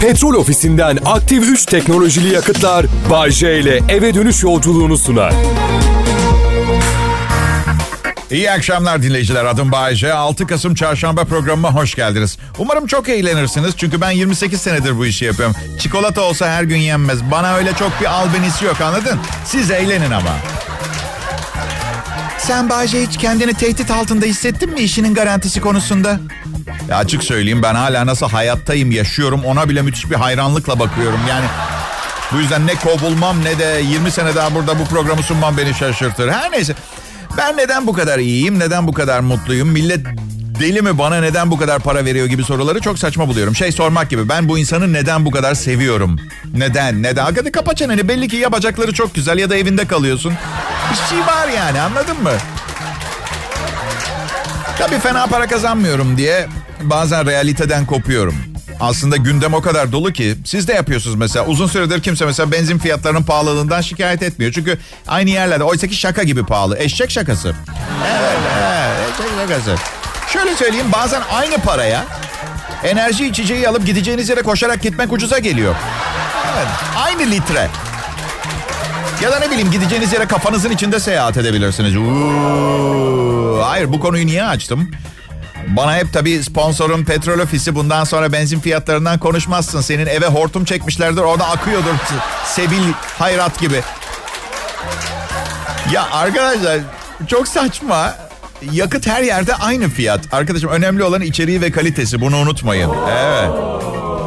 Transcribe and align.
Petrol 0.00 0.34
ofisinden 0.34 0.98
aktif 1.06 1.44
3 1.48 1.66
teknolojili 1.66 2.34
yakıtlar 2.34 2.86
Bay 3.10 3.30
J 3.30 3.60
ile 3.60 3.80
eve 3.88 4.14
dönüş 4.14 4.42
yolculuğunu 4.42 4.98
sunar. 4.98 5.32
İyi 8.30 8.50
akşamlar 8.50 9.02
dinleyiciler. 9.02 9.44
Adım 9.44 9.72
Bayece. 9.72 10.12
6 10.12 10.46
Kasım 10.46 10.74
Çarşamba 10.74 11.24
programıma 11.24 11.74
hoş 11.74 11.94
geldiniz. 11.94 12.38
Umarım 12.58 12.86
çok 12.86 13.08
eğlenirsiniz. 13.08 13.74
Çünkü 13.76 14.00
ben 14.00 14.10
28 14.10 14.60
senedir 14.60 14.98
bu 14.98 15.06
işi 15.06 15.24
yapıyorum. 15.24 15.56
Çikolata 15.80 16.20
olsa 16.20 16.48
her 16.48 16.62
gün 16.62 16.76
yenmez. 16.76 17.18
Bana 17.30 17.54
öyle 17.54 17.72
çok 17.72 18.00
bir 18.00 18.06
albenisi 18.06 18.64
yok 18.64 18.80
anladın? 18.80 19.18
Siz 19.44 19.70
eğlenin 19.70 20.10
ama. 20.10 20.30
Sen 22.38 22.70
Bayce 22.70 23.02
hiç 23.06 23.16
kendini 23.16 23.54
tehdit 23.54 23.90
altında 23.90 24.26
hissettin 24.26 24.70
mi 24.70 24.80
işinin 24.80 25.14
garantisi 25.14 25.60
konusunda? 25.60 26.20
Ya 26.88 26.96
açık 26.96 27.24
söyleyeyim 27.24 27.62
ben 27.62 27.74
hala 27.74 28.06
nasıl 28.06 28.28
hayattayım, 28.28 28.90
yaşıyorum 28.90 29.44
ona 29.44 29.68
bile 29.68 29.82
müthiş 29.82 30.10
bir 30.10 30.14
hayranlıkla 30.14 30.78
bakıyorum. 30.78 31.20
Yani 31.28 31.44
bu 32.32 32.36
yüzden 32.36 32.66
ne 32.66 32.74
kovulmam 32.74 33.44
ne 33.44 33.58
de 33.58 33.80
20 33.90 34.10
sene 34.10 34.34
daha 34.34 34.54
burada 34.54 34.78
bu 34.78 34.84
programı 34.84 35.22
sunmam 35.22 35.56
beni 35.56 35.74
şaşırtır. 35.74 36.28
Her 36.28 36.52
neyse. 36.52 36.74
Ben 37.38 37.56
neden 37.56 37.86
bu 37.86 37.92
kadar 37.92 38.18
iyiyim, 38.18 38.58
neden 38.58 38.86
bu 38.86 38.92
kadar 38.92 39.20
mutluyum? 39.20 39.68
Millet 39.68 40.00
deli 40.60 40.82
mi 40.82 40.98
bana 40.98 41.20
neden 41.20 41.50
bu 41.50 41.58
kadar 41.58 41.78
para 41.78 42.04
veriyor 42.04 42.26
gibi 42.26 42.44
soruları 42.44 42.80
çok 42.80 42.98
saçma 42.98 43.28
buluyorum. 43.28 43.56
Şey 43.56 43.72
sormak 43.72 44.10
gibi 44.10 44.28
ben 44.28 44.48
bu 44.48 44.58
insanı 44.58 44.92
neden 44.92 45.24
bu 45.24 45.30
kadar 45.30 45.54
seviyorum? 45.54 46.20
Neden? 46.54 47.02
Neden? 47.02 47.22
Hakikaten 47.22 47.52
kapa 47.52 47.74
çeneni 47.74 48.08
belli 48.08 48.28
ki 48.28 48.36
ya 48.36 48.52
bacakları 48.52 48.92
çok 48.92 49.14
güzel 49.14 49.38
ya 49.38 49.50
da 49.50 49.56
evinde 49.56 49.86
kalıyorsun. 49.86 50.34
Bir 50.90 51.08
şey 51.08 51.18
var 51.26 51.48
yani 51.56 51.80
anladın 51.80 52.22
mı? 52.22 52.32
Tabii 54.78 54.98
fena 54.98 55.26
para 55.26 55.46
kazanmıyorum 55.46 56.16
diye 56.16 56.48
bazen 56.82 57.26
realiteden 57.26 57.86
kopuyorum. 57.86 58.34
Aslında 58.80 59.16
gündem 59.16 59.54
o 59.54 59.60
kadar 59.62 59.92
dolu 59.92 60.12
ki 60.12 60.34
siz 60.44 60.68
de 60.68 60.72
yapıyorsunuz 60.72 61.16
mesela. 61.16 61.46
Uzun 61.46 61.66
süredir 61.66 62.02
kimse 62.02 62.24
mesela 62.26 62.52
benzin 62.52 62.78
fiyatlarının 62.78 63.22
pahalılığından 63.22 63.80
şikayet 63.80 64.22
etmiyor. 64.22 64.52
Çünkü 64.52 64.78
aynı 65.08 65.30
yerlerde 65.30 65.64
oysa 65.64 65.86
ki 65.86 65.94
şaka 65.94 66.22
gibi 66.22 66.46
pahalı. 66.46 66.78
Eşek 66.78 67.10
şakası. 67.10 67.54
Evet, 68.18 68.38
evet 68.62 69.20
eşek 69.20 69.30
şakası. 69.38 69.74
Şöyle 70.32 70.54
söyleyeyim 70.56 70.86
bazen 70.92 71.22
aynı 71.32 71.58
paraya 71.58 72.04
enerji 72.84 73.26
içeceği 73.26 73.68
alıp 73.68 73.86
gideceğiniz 73.86 74.28
yere 74.28 74.42
koşarak 74.42 74.82
gitmek 74.82 75.12
ucuza 75.12 75.38
geliyor. 75.38 75.74
Evet 76.56 76.68
aynı 76.96 77.30
litre. 77.30 77.68
Ya 79.22 79.32
da 79.32 79.38
ne 79.38 79.50
bileyim 79.50 79.70
gideceğiniz 79.70 80.12
yere 80.12 80.26
kafanızın 80.26 80.70
içinde 80.70 81.00
seyahat 81.00 81.36
edebilirsiniz. 81.36 81.96
Uuu. 81.96 83.60
Hayır 83.64 83.92
bu 83.92 84.00
konuyu 84.00 84.26
niye 84.26 84.44
açtım? 84.44 84.90
Bana 85.66 85.96
hep 85.96 86.12
tabii 86.12 86.42
sponsorun 86.42 87.04
petrol 87.04 87.38
ofisi 87.38 87.74
bundan 87.74 88.04
sonra 88.04 88.32
benzin 88.32 88.60
fiyatlarından 88.60 89.18
konuşmazsın. 89.18 89.80
Senin 89.80 90.06
eve 90.06 90.26
hortum 90.26 90.64
çekmişlerdir 90.64 91.20
orada 91.20 91.48
akıyordur. 91.48 91.94
Sebil 92.44 92.92
hayrat 93.18 93.60
gibi. 93.60 93.82
Ya 95.92 96.08
arkadaşlar 96.12 96.78
çok 97.26 97.48
saçma. 97.48 98.14
Yakıt 98.72 99.06
her 99.06 99.22
yerde 99.22 99.54
aynı 99.54 99.88
fiyat. 99.88 100.34
Arkadaşım 100.34 100.70
önemli 100.70 101.02
olan 101.02 101.22
içeriği 101.22 101.60
ve 101.60 101.70
kalitesi 101.70 102.20
bunu 102.20 102.36
unutmayın. 102.36 102.90
Evet. 103.10 103.50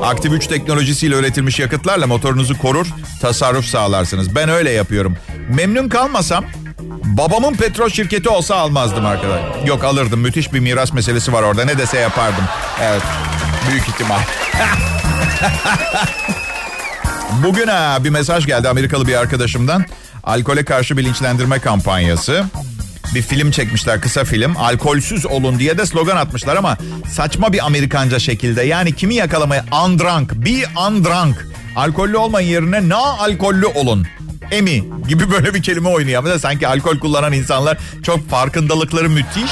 Aktif 0.03 0.31
3 0.31 0.47
teknolojisiyle 0.47 1.15
üretilmiş 1.15 1.59
yakıtlarla 1.59 2.07
motorunuzu 2.07 2.57
korur, 2.57 2.87
tasarruf 3.21 3.65
sağlarsınız. 3.65 4.35
Ben 4.35 4.49
öyle 4.49 4.71
yapıyorum. 4.71 5.17
Memnun 5.49 5.89
kalmasam 5.89 6.45
babamın 7.17 7.53
petrol 7.53 7.89
şirketi 7.89 8.29
olsa 8.29 8.55
almazdım 8.55 9.05
arkadaşlar. 9.05 9.65
Yok 9.65 9.83
alırdım. 9.83 10.19
Müthiş 10.19 10.53
bir 10.53 10.59
miras 10.59 10.93
meselesi 10.93 11.33
var 11.33 11.43
orada. 11.43 11.65
Ne 11.65 11.77
dese 11.77 11.99
yapardım. 11.99 12.43
Evet. 12.81 13.01
Büyük 13.69 13.89
ihtimal. 13.89 14.19
Bugün 17.43 17.67
ha, 17.67 17.97
bir 18.03 18.09
mesaj 18.09 18.45
geldi 18.45 18.69
Amerikalı 18.69 19.07
bir 19.07 19.15
arkadaşımdan. 19.15 19.85
Alkole 20.23 20.65
karşı 20.65 20.97
bilinçlendirme 20.97 21.59
kampanyası. 21.59 22.43
Bir 23.15 23.21
film 23.21 23.51
çekmişler 23.51 24.01
kısa 24.01 24.23
film. 24.23 24.57
Alkolsüz 24.57 25.25
olun 25.25 25.59
diye 25.59 25.77
de 25.77 25.85
slogan 25.85 26.17
atmışlar 26.17 26.55
ama 26.55 26.77
saçma 27.11 27.53
bir 27.53 27.65
Amerikanca 27.65 28.19
şekilde. 28.19 28.63
Yani 28.63 28.95
kimi 28.95 29.15
yakalamaya 29.15 29.65
undrunk, 29.85 30.33
be 30.33 30.79
undrunk. 30.87 31.47
Alkollü 31.75 32.17
olmayın 32.17 32.49
yerine 32.49 32.89
na 32.89 32.97
alkollü 32.97 33.65
olun. 33.65 34.07
Emi 34.51 34.83
gibi 35.07 35.31
böyle 35.31 35.53
bir 35.53 35.63
kelime 35.63 35.89
oynuyor. 35.89 36.25
Ama 36.25 36.39
sanki 36.39 36.67
alkol 36.67 36.99
kullanan 36.99 37.33
insanlar 37.33 37.77
çok 38.03 38.29
farkındalıkları 38.29 39.09
müthiş. 39.09 39.51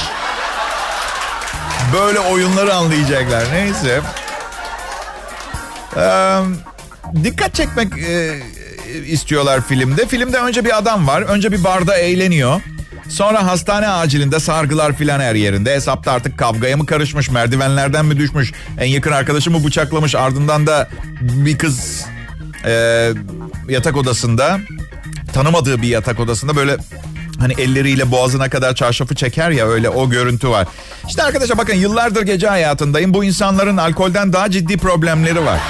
Böyle 1.92 2.18
oyunları 2.18 2.74
anlayacaklar. 2.74 3.44
Neyse. 3.52 4.00
Ee, 5.96 6.40
dikkat 7.24 7.54
çekmek 7.54 7.98
e, 7.98 8.40
istiyorlar 9.06 9.60
filmde. 9.68 10.06
Filmde 10.06 10.38
önce 10.38 10.64
bir 10.64 10.78
adam 10.78 11.06
var. 11.06 11.22
Önce 11.22 11.52
bir 11.52 11.64
barda 11.64 11.96
eğleniyor. 11.96 12.60
Sonra 13.08 13.46
hastane 13.46 13.88
acilinde 13.88 14.40
sargılar 14.40 14.92
filan 14.96 15.20
her 15.20 15.34
yerinde. 15.34 15.74
Hesapta 15.74 16.12
artık 16.12 16.38
kavgaya 16.38 16.76
mı 16.76 16.86
karışmış, 16.86 17.30
merdivenlerden 17.30 18.04
mi 18.04 18.16
düşmüş, 18.16 18.52
en 18.80 18.86
yakın 18.86 19.12
arkadaşı 19.12 19.50
mı 19.50 19.64
bıçaklamış. 19.64 20.14
Ardından 20.14 20.66
da 20.66 20.88
bir 21.20 21.58
kız 21.58 22.04
e, 22.64 23.08
yatak 23.68 23.96
odasında, 23.96 24.58
tanımadığı 25.32 25.82
bir 25.82 25.88
yatak 25.88 26.20
odasında 26.20 26.56
böyle 26.56 26.76
hani 27.40 27.52
elleriyle 27.52 28.10
boğazına 28.10 28.48
kadar 28.50 28.74
çarşafı 28.74 29.14
çeker 29.14 29.50
ya 29.50 29.66
öyle 29.66 29.88
o 29.88 30.10
görüntü 30.10 30.48
var. 30.48 30.66
İşte 31.08 31.22
arkadaşlar 31.22 31.58
bakın 31.58 31.74
yıllardır 31.74 32.22
gece 32.22 32.48
hayatındayım. 32.48 33.14
Bu 33.14 33.24
insanların 33.24 33.76
alkolden 33.76 34.32
daha 34.32 34.50
ciddi 34.50 34.76
problemleri 34.76 35.44
var. 35.44 35.60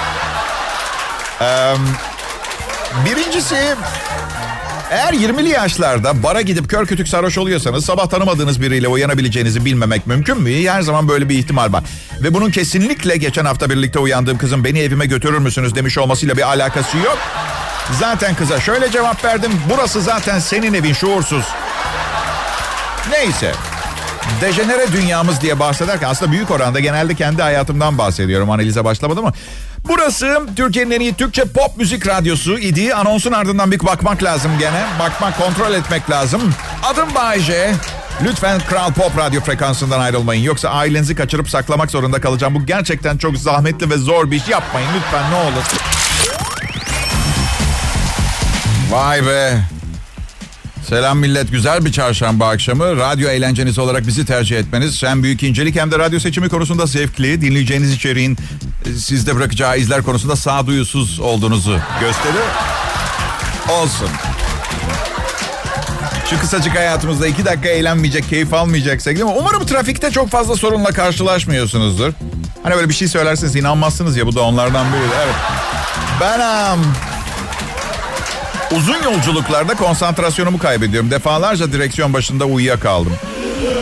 Ee, 1.41 1.75
birincisi 3.05 3.75
eğer 4.91 5.13
20'li 5.13 5.49
yaşlarda 5.49 6.23
bara 6.23 6.41
gidip 6.41 6.69
kör 6.69 6.85
kütük 6.85 7.07
sarhoş 7.07 7.37
oluyorsanız 7.37 7.85
sabah 7.85 8.07
tanımadığınız 8.09 8.61
biriyle 8.61 8.87
uyanabileceğinizi 8.87 9.65
bilmemek 9.65 10.07
mümkün 10.07 10.41
mü? 10.41 10.69
Her 10.69 10.81
zaman 10.81 11.09
böyle 11.09 11.29
bir 11.29 11.37
ihtimal 11.37 11.73
var. 11.73 11.83
Ve 12.21 12.33
bunun 12.33 12.51
kesinlikle 12.51 13.17
geçen 13.17 13.45
hafta 13.45 13.69
birlikte 13.69 13.99
uyandığım 13.99 14.37
kızın 14.37 14.63
beni 14.63 14.79
evime 14.79 15.05
götürür 15.05 15.39
müsünüz 15.39 15.75
demiş 15.75 15.97
olmasıyla 15.97 16.37
bir 16.37 16.41
alakası 16.41 16.97
yok. 16.97 17.17
Zaten 17.99 18.35
kıza 18.35 18.59
şöyle 18.59 18.91
cevap 18.91 19.25
verdim. 19.25 19.51
Burası 19.69 20.01
zaten 20.01 20.39
senin 20.39 20.73
evin 20.73 20.93
şuursuz. 20.93 21.45
Neyse. 23.11 23.51
Dejenere 24.41 24.91
dünyamız 24.91 25.41
diye 25.41 25.59
bahsederken 25.59 26.09
aslında 26.09 26.31
büyük 26.31 26.51
oranda 26.51 26.79
genelde 26.79 27.15
kendi 27.15 27.41
hayatımdan 27.41 27.97
bahsediyorum 27.97 28.49
analize 28.49 28.85
başlamadım 28.85 29.25
ama. 29.25 29.33
Burası 29.87 30.41
Türkiye'nin 30.55 30.91
en 30.91 30.99
iyi 30.99 31.13
Türkçe 31.13 31.43
pop 31.43 31.77
müzik 31.77 32.07
radyosu 32.07 32.59
idi. 32.59 32.93
Anonsun 32.95 33.31
ardından 33.31 33.71
bir 33.71 33.79
bakmak 33.79 34.23
lazım 34.23 34.51
gene. 34.59 34.85
Bakmak, 34.99 35.37
kontrol 35.37 35.73
etmek 35.73 36.09
lazım. 36.09 36.53
Adım 36.83 37.15
Bayece. 37.15 37.73
Lütfen 38.23 38.59
Kral 38.59 38.93
Pop 38.93 39.17
radyo 39.17 39.41
frekansından 39.41 39.99
ayrılmayın. 39.99 40.43
Yoksa 40.43 40.69
ailenizi 40.69 41.15
kaçırıp 41.15 41.49
saklamak 41.49 41.91
zorunda 41.91 42.21
kalacağım. 42.21 42.55
Bu 42.55 42.65
gerçekten 42.65 43.17
çok 43.17 43.37
zahmetli 43.37 43.89
ve 43.89 43.97
zor 43.97 44.31
bir 44.31 44.35
iş. 44.35 44.47
Yapmayın 44.47 44.89
lütfen 44.95 45.31
ne 45.31 45.35
olur. 45.35 45.63
Vay 48.91 49.25
be. 49.25 49.70
Selam 50.91 51.17
millet. 51.17 51.51
Güzel 51.51 51.85
bir 51.85 51.91
çarşamba 51.91 52.49
akşamı. 52.49 52.97
Radyo 52.97 53.29
eğlenceniz 53.29 53.79
olarak 53.79 54.07
bizi 54.07 54.25
tercih 54.25 54.57
etmeniz 54.57 55.03
hem 55.03 55.23
büyük 55.23 55.43
incelik 55.43 55.75
hem 55.75 55.91
de 55.91 55.99
radyo 55.99 56.19
seçimi 56.19 56.49
konusunda 56.49 56.85
zevkli. 56.85 57.41
Dinleyeceğiniz 57.41 57.93
içeriğin 57.93 58.37
e, 58.85 58.93
sizde 58.93 59.35
bırakacağı 59.35 59.77
izler 59.77 60.03
konusunda 60.03 60.35
sağduyusuz 60.35 61.19
olduğunuzu 61.19 61.79
gösteriyor. 62.01 62.45
Olsun. 63.69 64.07
Şu 66.29 66.39
kısacık 66.39 66.75
hayatımızda 66.75 67.27
iki 67.27 67.45
dakika 67.45 67.69
eğlenmeyecek, 67.69 68.29
keyif 68.29 68.53
almayacaksak 68.53 69.15
değil 69.15 69.25
mi? 69.25 69.33
Umarım 69.39 69.65
trafikte 69.65 70.11
çok 70.11 70.29
fazla 70.29 70.55
sorunla 70.55 70.89
karşılaşmıyorsunuzdur. 70.89 72.13
Hani 72.63 72.75
böyle 72.75 72.89
bir 72.89 72.93
şey 72.93 73.07
söylerseniz 73.07 73.55
inanmazsınız 73.55 74.17
ya 74.17 74.27
bu 74.27 74.35
da 74.35 74.41
onlardan 74.41 74.85
biri. 74.93 75.01
Evet. 75.23 75.35
Ben 76.21 76.39
um, 76.39 76.85
Uzun 78.77 79.03
yolculuklarda 79.03 79.75
konsantrasyonumu 79.75 80.57
kaybediyorum. 80.57 81.11
Defalarca 81.11 81.71
direksiyon 81.71 82.13
başında 82.13 82.45
uyuyakaldım. 82.45 83.13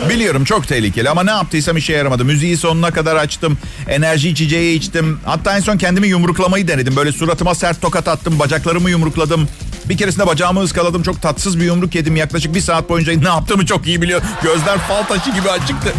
Biliyorum 0.08 0.44
çok 0.44 0.68
tehlikeli 0.68 1.10
ama 1.10 1.22
ne 1.22 1.30
yaptıysam 1.30 1.76
işe 1.76 1.92
yaramadı. 1.92 2.24
Müziği 2.24 2.56
sonuna 2.56 2.90
kadar 2.90 3.16
açtım. 3.16 3.58
Enerji 3.88 4.28
içeceği 4.28 4.78
içtim. 4.78 5.20
Hatta 5.24 5.56
en 5.56 5.60
son 5.60 5.76
kendimi 5.78 6.08
yumruklamayı 6.08 6.68
denedim. 6.68 6.96
Böyle 6.96 7.12
suratıma 7.12 7.54
sert 7.54 7.82
tokat 7.82 8.08
attım. 8.08 8.38
Bacaklarımı 8.38 8.90
yumrukladım. 8.90 9.48
Bir 9.88 9.96
keresinde 9.96 10.26
bacağımı 10.26 10.60
ıskaladım. 10.60 11.02
Çok 11.02 11.22
tatsız 11.22 11.60
bir 11.60 11.64
yumruk 11.64 11.94
yedim. 11.94 12.16
Yaklaşık 12.16 12.54
bir 12.54 12.60
saat 12.60 12.88
boyunca 12.88 13.12
ne 13.12 13.28
yaptığımı 13.28 13.66
çok 13.66 13.86
iyi 13.86 14.02
biliyor. 14.02 14.22
Gözler 14.42 14.78
fal 14.78 15.02
taşı 15.02 15.30
gibi 15.30 15.50
açıktı. 15.50 15.92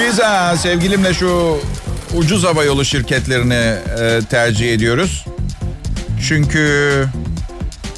Biz 0.00 0.18
ha, 0.18 0.56
sevgilimle 0.56 1.14
şu 1.14 1.58
ucuz 2.14 2.44
hava 2.44 2.64
yolu 2.64 2.84
şirketlerini 2.84 3.74
e, 4.00 4.20
tercih 4.30 4.74
ediyoruz. 4.74 5.24
Çünkü 6.28 7.06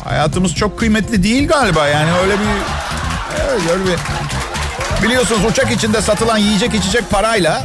hayatımız 0.04 0.54
çok 0.54 0.78
kıymetli 0.78 1.22
değil 1.22 1.48
galiba. 1.48 1.88
Yani 1.88 2.10
öyle 2.12 2.32
bir 2.32 2.46
evet 3.40 3.70
öyle 3.72 3.84
bir 3.84 3.96
biliyorsunuz 5.02 5.44
uçak 5.44 5.72
içinde 5.72 6.02
satılan 6.02 6.38
yiyecek 6.38 6.74
içecek 6.74 7.10
parayla 7.10 7.64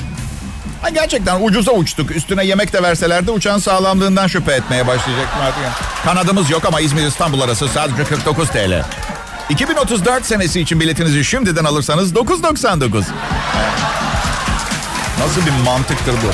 Ha, 0.82 0.90
gerçekten 0.90 1.42
ucuza 1.42 1.72
uçtuk. 1.72 2.12
Üstüne 2.16 2.46
yemek 2.46 2.74
de 2.74 2.84
verselerdi 2.84 3.32
uçağın 3.32 3.60
sağlamlığından 3.60 4.28
şüphe 4.28 4.52
etmeye 4.52 4.88
başlayacaktım 4.88 5.42
artık. 5.42 5.64
Kanadımız 6.06 6.50
yok 6.50 6.66
ama 6.66 6.82
İzmir 6.82 7.08
İstanbul 7.08 7.42
arası 7.42 7.68
sadece 7.68 8.04
49 8.04 8.50
TL. 8.50 8.84
2034 9.50 10.26
senesi 10.26 10.62
için 10.62 10.80
biletinizi 10.80 11.26
şimdiden 11.26 11.66
alırsanız 11.66 12.14
9.99. 12.14 13.04
Nasıl 15.20 15.46
bir 15.46 15.64
mantıktır 15.66 16.14
bu? 16.14 16.32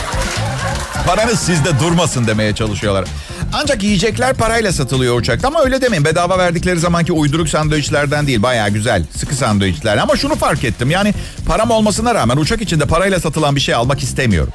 Paranız 1.07 1.39
sizde 1.39 1.79
durmasın 1.79 2.27
demeye 2.27 2.55
çalışıyorlar. 2.55 3.05
Ancak 3.53 3.83
yiyecekler 3.83 4.33
parayla 4.33 4.71
satılıyor 4.71 5.19
uçakta 5.19 5.47
ama 5.47 5.63
öyle 5.63 5.81
demeyin. 5.81 6.05
Bedava 6.05 6.37
verdikleri 6.37 6.79
zamanki 6.79 7.13
uyduruk 7.13 7.49
sandviçlerden 7.49 8.27
değil. 8.27 8.43
Baya 8.43 8.67
güzel. 8.67 9.03
Sıkı 9.17 9.35
sandviçler. 9.35 9.97
Ama 9.97 10.15
şunu 10.15 10.35
fark 10.35 10.63
ettim. 10.63 10.91
Yani 10.91 11.13
param 11.45 11.71
olmasına 11.71 12.15
rağmen 12.15 12.37
uçak 12.37 12.61
içinde 12.61 12.85
parayla 12.85 13.19
satılan 13.19 13.55
bir 13.55 13.61
şey 13.61 13.75
almak 13.75 14.03
istemiyorum. 14.03 14.53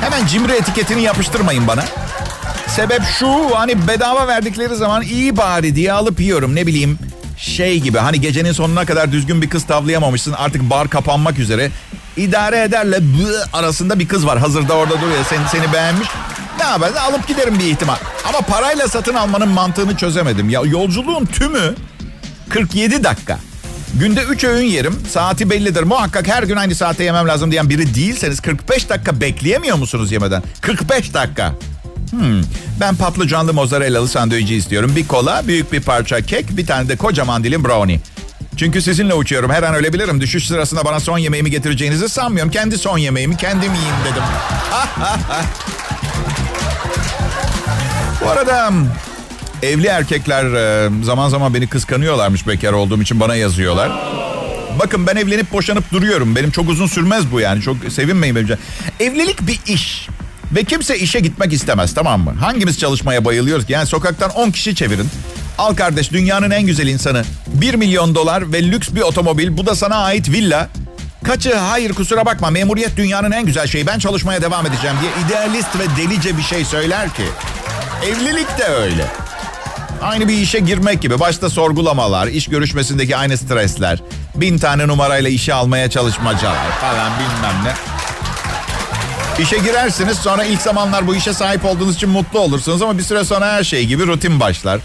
Hemen 0.00 0.26
cimri 0.26 0.52
etiketini 0.52 1.02
yapıştırmayın 1.02 1.66
bana. 1.66 1.84
Sebep 2.66 3.02
şu 3.18 3.58
hani 3.58 3.88
bedava 3.88 4.28
verdikleri 4.28 4.76
zaman 4.76 5.02
iyi 5.02 5.36
bari 5.36 5.76
diye 5.76 5.92
alıp 5.92 6.20
yiyorum. 6.20 6.54
Ne 6.54 6.66
bileyim 6.66 6.98
şey 7.38 7.80
gibi 7.80 7.98
hani 7.98 8.20
gecenin 8.20 8.52
sonuna 8.52 8.84
kadar 8.84 9.12
düzgün 9.12 9.42
bir 9.42 9.50
kız 9.50 9.66
tavlayamamışsın. 9.66 10.32
Artık 10.32 10.70
bar 10.70 10.88
kapanmak 10.88 11.38
üzere. 11.38 11.70
İdare 12.16 12.62
ederle 12.62 12.98
arasında 13.52 13.98
bir 13.98 14.08
kız 14.08 14.26
var. 14.26 14.38
Hazırda 14.38 14.74
orada 14.74 15.00
duruyor. 15.00 15.24
Seni, 15.30 15.48
seni 15.52 15.72
beğenmiş. 15.72 16.08
Ne 16.62 16.66
haber? 16.66 16.92
Alıp 16.94 17.28
giderim 17.28 17.58
bir 17.58 17.64
ihtimal. 17.64 17.96
Ama 18.28 18.40
parayla 18.40 18.88
satın 18.88 19.14
almanın 19.14 19.48
mantığını 19.48 19.96
çözemedim. 19.96 20.50
Ya 20.50 20.60
yolculuğun 20.64 21.24
tümü 21.24 21.74
47 22.48 23.04
dakika. 23.04 23.38
Günde 23.94 24.22
3 24.22 24.44
öğün 24.44 24.66
yerim. 24.66 24.94
Saati 25.10 25.50
bellidir. 25.50 25.82
Muhakkak 25.82 26.28
her 26.28 26.42
gün 26.42 26.56
aynı 26.56 26.74
saate 26.74 27.04
yemem 27.04 27.28
lazım 27.28 27.50
diyen 27.50 27.70
biri 27.70 27.94
değilseniz 27.94 28.40
45 28.40 28.88
dakika 28.88 29.20
bekleyemiyor 29.20 29.76
musunuz 29.76 30.12
yemeden? 30.12 30.42
45 30.60 31.14
dakika. 31.14 31.52
Hmm. 32.10 32.42
Ben 32.80 32.96
patlıcanlı 32.96 33.52
mozzarellalı 33.52 34.08
sandviçi 34.08 34.54
istiyorum. 34.54 34.92
Bir 34.96 35.08
kola, 35.08 35.42
büyük 35.46 35.72
bir 35.72 35.80
parça 35.80 36.20
kek, 36.20 36.56
bir 36.56 36.66
tane 36.66 36.88
de 36.88 36.96
kocaman 36.96 37.44
dilim 37.44 37.64
brownie. 37.64 38.00
Çünkü 38.56 38.82
sizinle 38.82 39.14
uçuyorum. 39.14 39.50
Her 39.50 39.62
an 39.62 39.74
ölebilirim. 39.74 40.20
Düşüş 40.20 40.46
sırasında 40.46 40.84
bana 40.84 41.00
son 41.00 41.18
yemeğimi 41.18 41.50
getireceğinizi 41.50 42.08
sanmıyorum. 42.08 42.52
Kendi 42.52 42.78
son 42.78 42.98
yemeğimi 42.98 43.36
kendim 43.36 43.74
yiyeyim 43.74 43.96
dedim. 44.04 44.22
Bu 48.24 48.28
arada 48.30 48.72
evli 49.62 49.86
erkekler 49.86 50.44
e, 50.44 50.90
zaman 51.04 51.28
zaman 51.28 51.54
beni 51.54 51.66
kıskanıyorlarmış 51.66 52.46
bekar 52.46 52.72
olduğum 52.72 53.02
için 53.02 53.20
bana 53.20 53.34
yazıyorlar. 53.34 53.90
Bakın 54.78 55.06
ben 55.06 55.16
evlenip 55.16 55.52
boşanıp 55.52 55.92
duruyorum. 55.92 56.36
Benim 56.36 56.50
çok 56.50 56.68
uzun 56.68 56.86
sürmez 56.86 57.32
bu 57.32 57.40
yani. 57.40 57.62
Çok 57.62 57.76
sevinmeyin 57.90 58.36
bence. 58.36 58.58
Evlilik 59.00 59.46
bir 59.46 59.60
iş. 59.66 60.08
Ve 60.52 60.64
kimse 60.64 60.98
işe 60.98 61.20
gitmek 61.20 61.52
istemez 61.52 61.94
tamam 61.94 62.20
mı? 62.20 62.34
Hangimiz 62.40 62.78
çalışmaya 62.78 63.24
bayılıyoruz 63.24 63.66
ki? 63.66 63.72
Yani 63.72 63.86
sokaktan 63.86 64.30
10 64.30 64.50
kişi 64.50 64.74
çevirin. 64.74 65.08
Al 65.58 65.74
kardeş 65.74 66.12
dünyanın 66.12 66.50
en 66.50 66.66
güzel 66.66 66.86
insanı. 66.86 67.24
1 67.46 67.74
milyon 67.74 68.14
dolar 68.14 68.52
ve 68.52 68.62
lüks 68.62 68.88
bir 68.92 69.00
otomobil. 69.00 69.56
Bu 69.56 69.66
da 69.66 69.74
sana 69.74 69.96
ait 69.96 70.30
villa. 70.30 70.68
Kaçı 71.24 71.54
hayır 71.54 71.92
kusura 71.92 72.26
bakma 72.26 72.50
memuriyet 72.50 72.96
dünyanın 72.96 73.30
en 73.30 73.46
güzel 73.46 73.66
şeyi 73.66 73.86
ben 73.86 73.98
çalışmaya 73.98 74.42
devam 74.42 74.66
edeceğim 74.66 74.96
diye 75.00 75.12
idealist 75.26 75.78
ve 75.78 75.84
delice 76.02 76.36
bir 76.36 76.42
şey 76.42 76.64
söyler 76.64 77.14
ki. 77.14 77.24
Evlilik 78.06 78.58
de 78.58 78.64
öyle. 78.64 79.06
Aynı 80.02 80.28
bir 80.28 80.34
işe 80.34 80.58
girmek 80.58 81.02
gibi. 81.02 81.20
Başta 81.20 81.50
sorgulamalar, 81.50 82.26
iş 82.26 82.48
görüşmesindeki 82.48 83.16
aynı 83.16 83.38
stresler. 83.38 84.02
Bin 84.34 84.58
tane 84.58 84.88
numarayla 84.88 85.30
işe 85.30 85.54
almaya 85.54 85.90
çalışmacalar 85.90 86.70
falan 86.80 87.12
bilmem 87.18 87.64
ne. 87.64 87.72
İşe 89.42 89.58
girersiniz 89.58 90.18
sonra 90.18 90.44
ilk 90.44 90.62
zamanlar 90.62 91.06
bu 91.06 91.14
işe 91.14 91.32
sahip 91.32 91.64
olduğunuz 91.64 91.96
için 91.96 92.08
mutlu 92.08 92.38
olursunuz 92.38 92.82
ama 92.82 92.98
bir 92.98 93.02
süre 93.02 93.24
sonra 93.24 93.52
her 93.52 93.64
şey 93.64 93.86
gibi 93.86 94.06
rutin 94.06 94.40
başlar. 94.40 94.80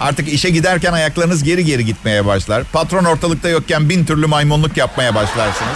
Artık 0.00 0.28
işe 0.28 0.50
giderken 0.50 0.92
ayaklarınız 0.92 1.42
geri 1.42 1.64
geri 1.64 1.84
gitmeye 1.84 2.26
başlar. 2.26 2.64
Patron 2.72 3.04
ortalıkta 3.04 3.48
yokken 3.48 3.88
bin 3.88 4.04
türlü 4.04 4.26
maymunluk 4.26 4.76
yapmaya 4.76 5.14
başlarsınız. 5.14 5.74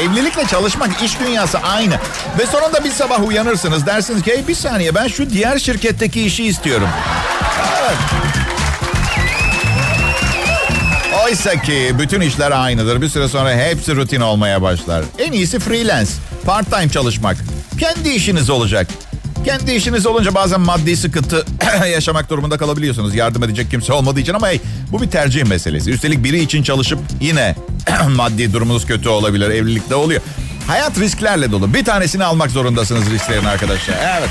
Evlilikle 0.00 0.46
çalışmak 0.46 1.02
iş 1.02 1.20
dünyası 1.20 1.58
aynı. 1.58 1.94
Ve 2.38 2.46
sonunda 2.46 2.84
bir 2.84 2.90
sabah 2.90 3.26
uyanırsınız 3.26 3.86
dersiniz 3.86 4.22
ki 4.22 4.32
hey 4.32 4.48
bir 4.48 4.54
saniye 4.54 4.94
ben 4.94 5.08
şu 5.08 5.30
diğer 5.30 5.58
şirketteki 5.58 6.22
işi 6.22 6.44
istiyorum. 6.44 6.88
Evet. 7.80 7.96
Oysa 11.24 11.62
ki 11.62 11.94
bütün 11.98 12.20
işler 12.20 12.50
aynıdır. 12.50 13.02
Bir 13.02 13.08
süre 13.08 13.28
sonra 13.28 13.54
hepsi 13.54 13.96
rutin 13.96 14.20
olmaya 14.20 14.62
başlar. 14.62 15.04
En 15.18 15.32
iyisi 15.32 15.58
freelance, 15.58 16.10
part 16.46 16.70
time 16.70 16.88
çalışmak. 16.88 17.36
Kendi 17.80 18.08
işiniz 18.08 18.50
olacak. 18.50 18.88
Kendi 19.44 19.72
işiniz 19.72 20.06
olunca 20.06 20.34
bazen 20.34 20.60
maddi 20.60 20.96
sıkıntı 20.96 21.46
yaşamak 21.92 22.30
durumunda 22.30 22.58
kalabiliyorsunuz. 22.58 23.14
Yardım 23.14 23.44
edecek 23.44 23.70
kimse 23.70 23.92
olmadığı 23.92 24.20
için 24.20 24.34
ama 24.34 24.48
hey, 24.48 24.60
bu 24.92 25.02
bir 25.02 25.10
tercih 25.10 25.44
meselesi. 25.44 25.90
Üstelik 25.90 26.24
biri 26.24 26.40
için 26.40 26.62
çalışıp 26.62 26.98
yine 27.20 27.56
maddi 28.16 28.52
durumunuz 28.52 28.86
kötü 28.86 29.08
olabilir. 29.08 29.50
Evlilikte 29.50 29.94
oluyor. 29.94 30.20
Hayat 30.66 30.98
risklerle 30.98 31.52
dolu. 31.52 31.74
Bir 31.74 31.84
tanesini 31.84 32.24
almak 32.24 32.50
zorundasınız 32.50 33.10
risklerin 33.10 33.44
arkadaşlar. 33.44 33.94
Evet. 34.18 34.30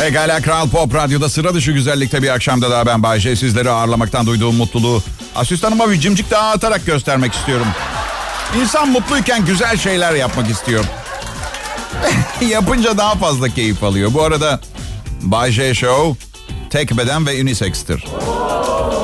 Pekala 0.00 0.40
Kral 0.40 0.68
Pop 0.68 0.94
Radyo'da 0.94 1.28
sıra 1.28 1.54
dışı 1.54 1.72
güzellikte 1.72 2.22
bir 2.22 2.28
akşamda 2.28 2.70
daha 2.70 2.86
ben 2.86 3.02
Bayşe. 3.02 3.36
Sizleri 3.36 3.70
ağırlamaktan 3.70 4.26
duyduğum 4.26 4.56
mutluluğu 4.56 5.02
asistanıma 5.34 5.90
bir 5.90 6.00
cimcik 6.00 6.30
daha 6.30 6.50
atarak 6.50 6.86
göstermek 6.86 7.34
istiyorum. 7.34 7.66
İnsan 8.60 8.88
mutluyken 8.88 9.44
güzel 9.44 9.76
şeyler 9.76 10.14
yapmak 10.14 10.50
istiyor. 10.50 10.84
Yapınca 12.50 12.98
daha 12.98 13.14
fazla 13.14 13.48
keyif 13.48 13.84
alıyor. 13.84 14.14
Bu 14.14 14.22
arada 14.22 14.60
Bay 15.22 15.52
J 15.52 15.74
Show 15.74 16.26
tek 16.70 16.96
beden 16.96 17.26
ve 17.26 17.42
unisex'tir. 17.42 18.04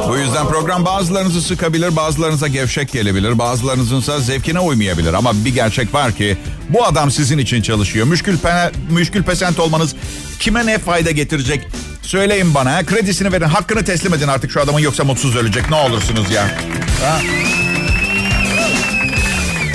Bu 0.08 0.16
yüzden 0.16 0.48
program 0.48 0.84
bazılarınızı 0.84 1.42
sıkabilir, 1.42 1.96
bazılarınıza 1.96 2.48
gevşek 2.48 2.92
gelebilir, 2.92 3.38
bazılarınızın 3.38 4.00
ise 4.00 4.20
zevkine 4.20 4.60
uymayabilir. 4.60 5.14
Ama 5.14 5.44
bir 5.44 5.54
gerçek 5.54 5.94
var 5.94 6.12
ki 6.12 6.36
bu 6.68 6.84
adam 6.84 7.10
sizin 7.10 7.38
için 7.38 7.62
çalışıyor. 7.62 8.06
Müşkül, 8.06 8.38
pe 8.38 8.72
müşkül 8.90 9.22
pesent 9.22 9.60
olmanız 9.60 9.94
kime 10.40 10.66
ne 10.66 10.78
fayda 10.78 11.10
getirecek? 11.10 11.68
Söyleyin 12.02 12.54
bana. 12.54 12.86
Kredisini 12.86 13.32
verin, 13.32 13.44
hakkını 13.44 13.84
teslim 13.84 14.14
edin 14.14 14.28
artık 14.28 14.50
şu 14.50 14.60
adamın 14.60 14.80
yoksa 14.80 15.04
mutsuz 15.04 15.36
ölecek. 15.36 15.70
Ne 15.70 15.76
olursunuz 15.76 16.30
ya. 16.30 16.42
Ha? 17.02 17.20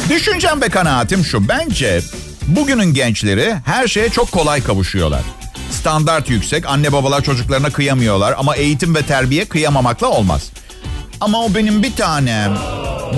Düşüncem 0.10 0.62
ve 0.62 0.70
kanaatim 0.70 1.26
şu. 1.26 1.48
Bence 1.48 2.02
bugünün 2.48 2.94
gençleri 2.94 3.56
her 3.66 3.88
şeye 3.88 4.10
çok 4.10 4.32
kolay 4.32 4.64
kavuşuyorlar. 4.64 5.22
Standart 5.72 6.30
yüksek, 6.30 6.66
anne 6.66 6.92
babalar 6.94 7.24
çocuklarına 7.24 7.70
kıyamıyorlar 7.70 8.36
ama 8.38 8.56
eğitim 8.56 8.96
ve 8.96 9.02
terbiye 9.02 9.46
kıyamamakla 9.46 10.08
olmaz. 10.08 10.52
Ama 11.22 11.44
o 11.46 11.56
benim 11.56 11.84
bir 11.84 11.96
tanem. 11.96 12.58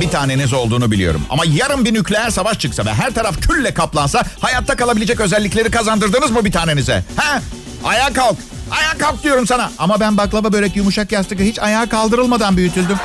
Bir 0.01 0.09
taneniz 0.09 0.53
olduğunu 0.53 0.91
biliyorum. 0.91 1.21
Ama 1.29 1.43
yarın 1.45 1.85
bir 1.85 1.93
nükleer 1.93 2.29
savaş 2.29 2.59
çıksa 2.59 2.85
ve 2.85 2.93
her 2.93 3.13
taraf 3.13 3.41
külle 3.41 3.73
kaplansa 3.73 4.23
hayatta 4.39 4.75
kalabilecek 4.75 5.19
özellikleri 5.19 5.71
kazandırdınız 5.71 6.31
mı 6.31 6.45
bir 6.45 6.51
tanenize? 6.51 7.03
Ha? 7.15 7.41
Ayağa 7.83 8.13
kalk. 8.13 8.37
Ayağa 8.71 8.97
kalk 8.97 9.23
diyorum 9.23 9.47
sana. 9.47 9.71
Ama 9.77 9.99
ben 9.99 10.17
baklava 10.17 10.53
börek 10.53 10.75
yumuşak 10.75 11.11
yastıkı 11.11 11.43
hiç 11.43 11.59
ayağa 11.59 11.89
kaldırılmadan 11.89 12.57
büyütüldüm. 12.57 12.97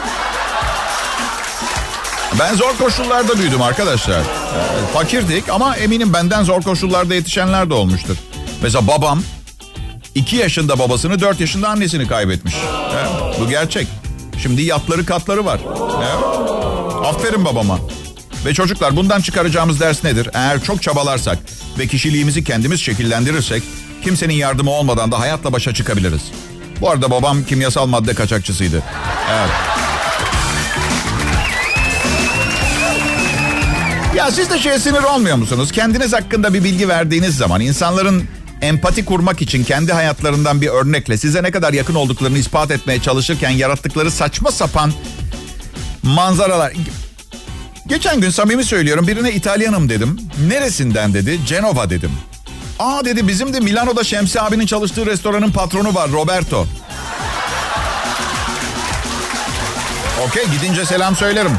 Ben 2.38 2.54
zor 2.54 2.76
koşullarda 2.78 3.38
büyüdüm 3.38 3.62
arkadaşlar. 3.62 4.20
Ee, 4.20 4.92
fakirdik 4.94 5.48
ama 5.48 5.76
eminim 5.76 6.12
benden 6.12 6.42
zor 6.42 6.62
koşullarda 6.62 7.14
yetişenler 7.14 7.70
de 7.70 7.74
olmuştur. 7.74 8.16
Mesela 8.62 8.86
babam 8.86 9.22
2 10.14 10.36
yaşında 10.36 10.78
babasını 10.78 11.20
4 11.20 11.40
yaşında 11.40 11.68
annesini 11.68 12.08
kaybetmiş. 12.08 12.54
Evet, 12.94 13.40
bu 13.40 13.48
gerçek. 13.48 13.88
Şimdi 14.42 14.62
yatları 14.62 15.06
katları 15.06 15.44
var. 15.44 15.60
Evet. 15.98 16.24
Aferin 17.06 17.44
babama. 17.44 17.78
Ve 18.44 18.54
çocuklar 18.54 18.96
bundan 18.96 19.20
çıkaracağımız 19.20 19.80
ders 19.80 20.04
nedir? 20.04 20.28
Eğer 20.34 20.62
çok 20.62 20.82
çabalarsak 20.82 21.38
ve 21.78 21.86
kişiliğimizi 21.86 22.44
kendimiz 22.44 22.80
şekillendirirsek 22.80 23.62
kimsenin 24.04 24.34
yardımı 24.34 24.70
olmadan 24.70 25.12
da 25.12 25.20
hayatla 25.20 25.52
başa 25.52 25.74
çıkabiliriz. 25.74 26.22
Bu 26.80 26.90
arada 26.90 27.10
babam 27.10 27.44
kimyasal 27.44 27.86
madde 27.86 28.14
kaçakçısıydı. 28.14 28.82
Evet. 29.30 29.50
Ya 34.14 34.30
siz 34.30 34.50
de 34.50 34.58
şeye 34.58 34.78
sinir 34.78 35.02
olmuyor 35.02 35.36
musunuz? 35.36 35.72
Kendiniz 35.72 36.12
hakkında 36.12 36.54
bir 36.54 36.64
bilgi 36.64 36.88
verdiğiniz 36.88 37.36
zaman 37.36 37.60
insanların 37.60 38.24
empati 38.62 39.04
kurmak 39.04 39.42
için 39.42 39.64
kendi 39.64 39.92
hayatlarından 39.92 40.60
bir 40.60 40.68
örnekle 40.68 41.16
size 41.16 41.42
ne 41.42 41.50
kadar 41.50 41.72
yakın 41.72 41.94
olduklarını 41.94 42.38
ispat 42.38 42.70
etmeye 42.70 43.02
çalışırken 43.02 43.50
yarattıkları 43.50 44.10
saçma 44.10 44.52
sapan 44.52 44.92
manzaralar. 46.02 46.72
Geçen 47.86 48.20
gün 48.20 48.30
samimi 48.30 48.64
söylüyorum 48.64 49.06
birine 49.06 49.32
İtalyanım 49.32 49.88
dedim. 49.88 50.20
Neresinden 50.48 51.14
dedi? 51.14 51.40
Cenova 51.46 51.90
dedim. 51.90 52.10
Aa 52.78 53.04
dedi 53.04 53.28
bizim 53.28 53.54
de 53.54 53.60
Milano'da 53.60 54.04
Şemsi 54.04 54.40
abinin 54.40 54.66
çalıştığı 54.66 55.06
restoranın 55.06 55.50
patronu 55.50 55.94
var 55.94 56.12
Roberto. 56.12 56.66
Okey 60.28 60.44
gidince 60.44 60.84
selam 60.84 61.16
söylerim. 61.16 61.52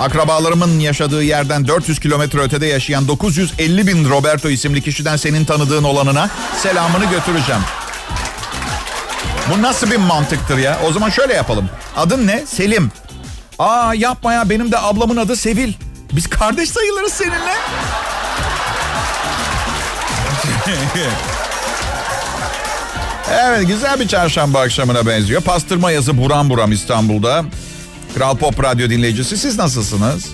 Akrabalarımın 0.00 0.78
yaşadığı 0.78 1.22
yerden 1.22 1.66
400 1.66 2.00
kilometre 2.00 2.40
ötede 2.40 2.66
yaşayan 2.66 3.08
950 3.08 3.86
bin 3.86 4.10
Roberto 4.10 4.48
isimli 4.48 4.82
kişiden 4.82 5.16
senin 5.16 5.44
tanıdığın 5.44 5.84
olanına 5.84 6.30
selamını 6.62 7.04
götüreceğim. 7.04 7.62
Bu 9.50 9.62
nasıl 9.62 9.90
bir 9.90 9.96
mantıktır 9.96 10.58
ya? 10.58 10.80
O 10.88 10.92
zaman 10.92 11.10
şöyle 11.10 11.34
yapalım. 11.34 11.70
Adın 11.96 12.26
ne? 12.26 12.46
Selim. 12.46 12.92
Aa 13.58 13.94
yapma 13.94 14.32
ya 14.32 14.50
benim 14.50 14.72
de 14.72 14.78
ablamın 14.78 15.16
adı 15.16 15.36
Sevil. 15.36 15.72
Biz 16.12 16.26
kardeş 16.26 16.70
sayılırız 16.70 17.12
seninle. 17.12 17.54
evet 23.30 23.68
güzel 23.68 24.00
bir 24.00 24.08
çarşamba 24.08 24.60
akşamına 24.60 25.06
benziyor. 25.06 25.42
Pastırma 25.42 25.90
yazı 25.90 26.18
buram 26.18 26.50
buram 26.50 26.72
İstanbul'da. 26.72 27.44
Kral 28.14 28.36
Pop 28.36 28.62
Radyo 28.64 28.90
dinleyicisi 28.90 29.36
siz 29.38 29.58
nasılsınız? 29.58 30.26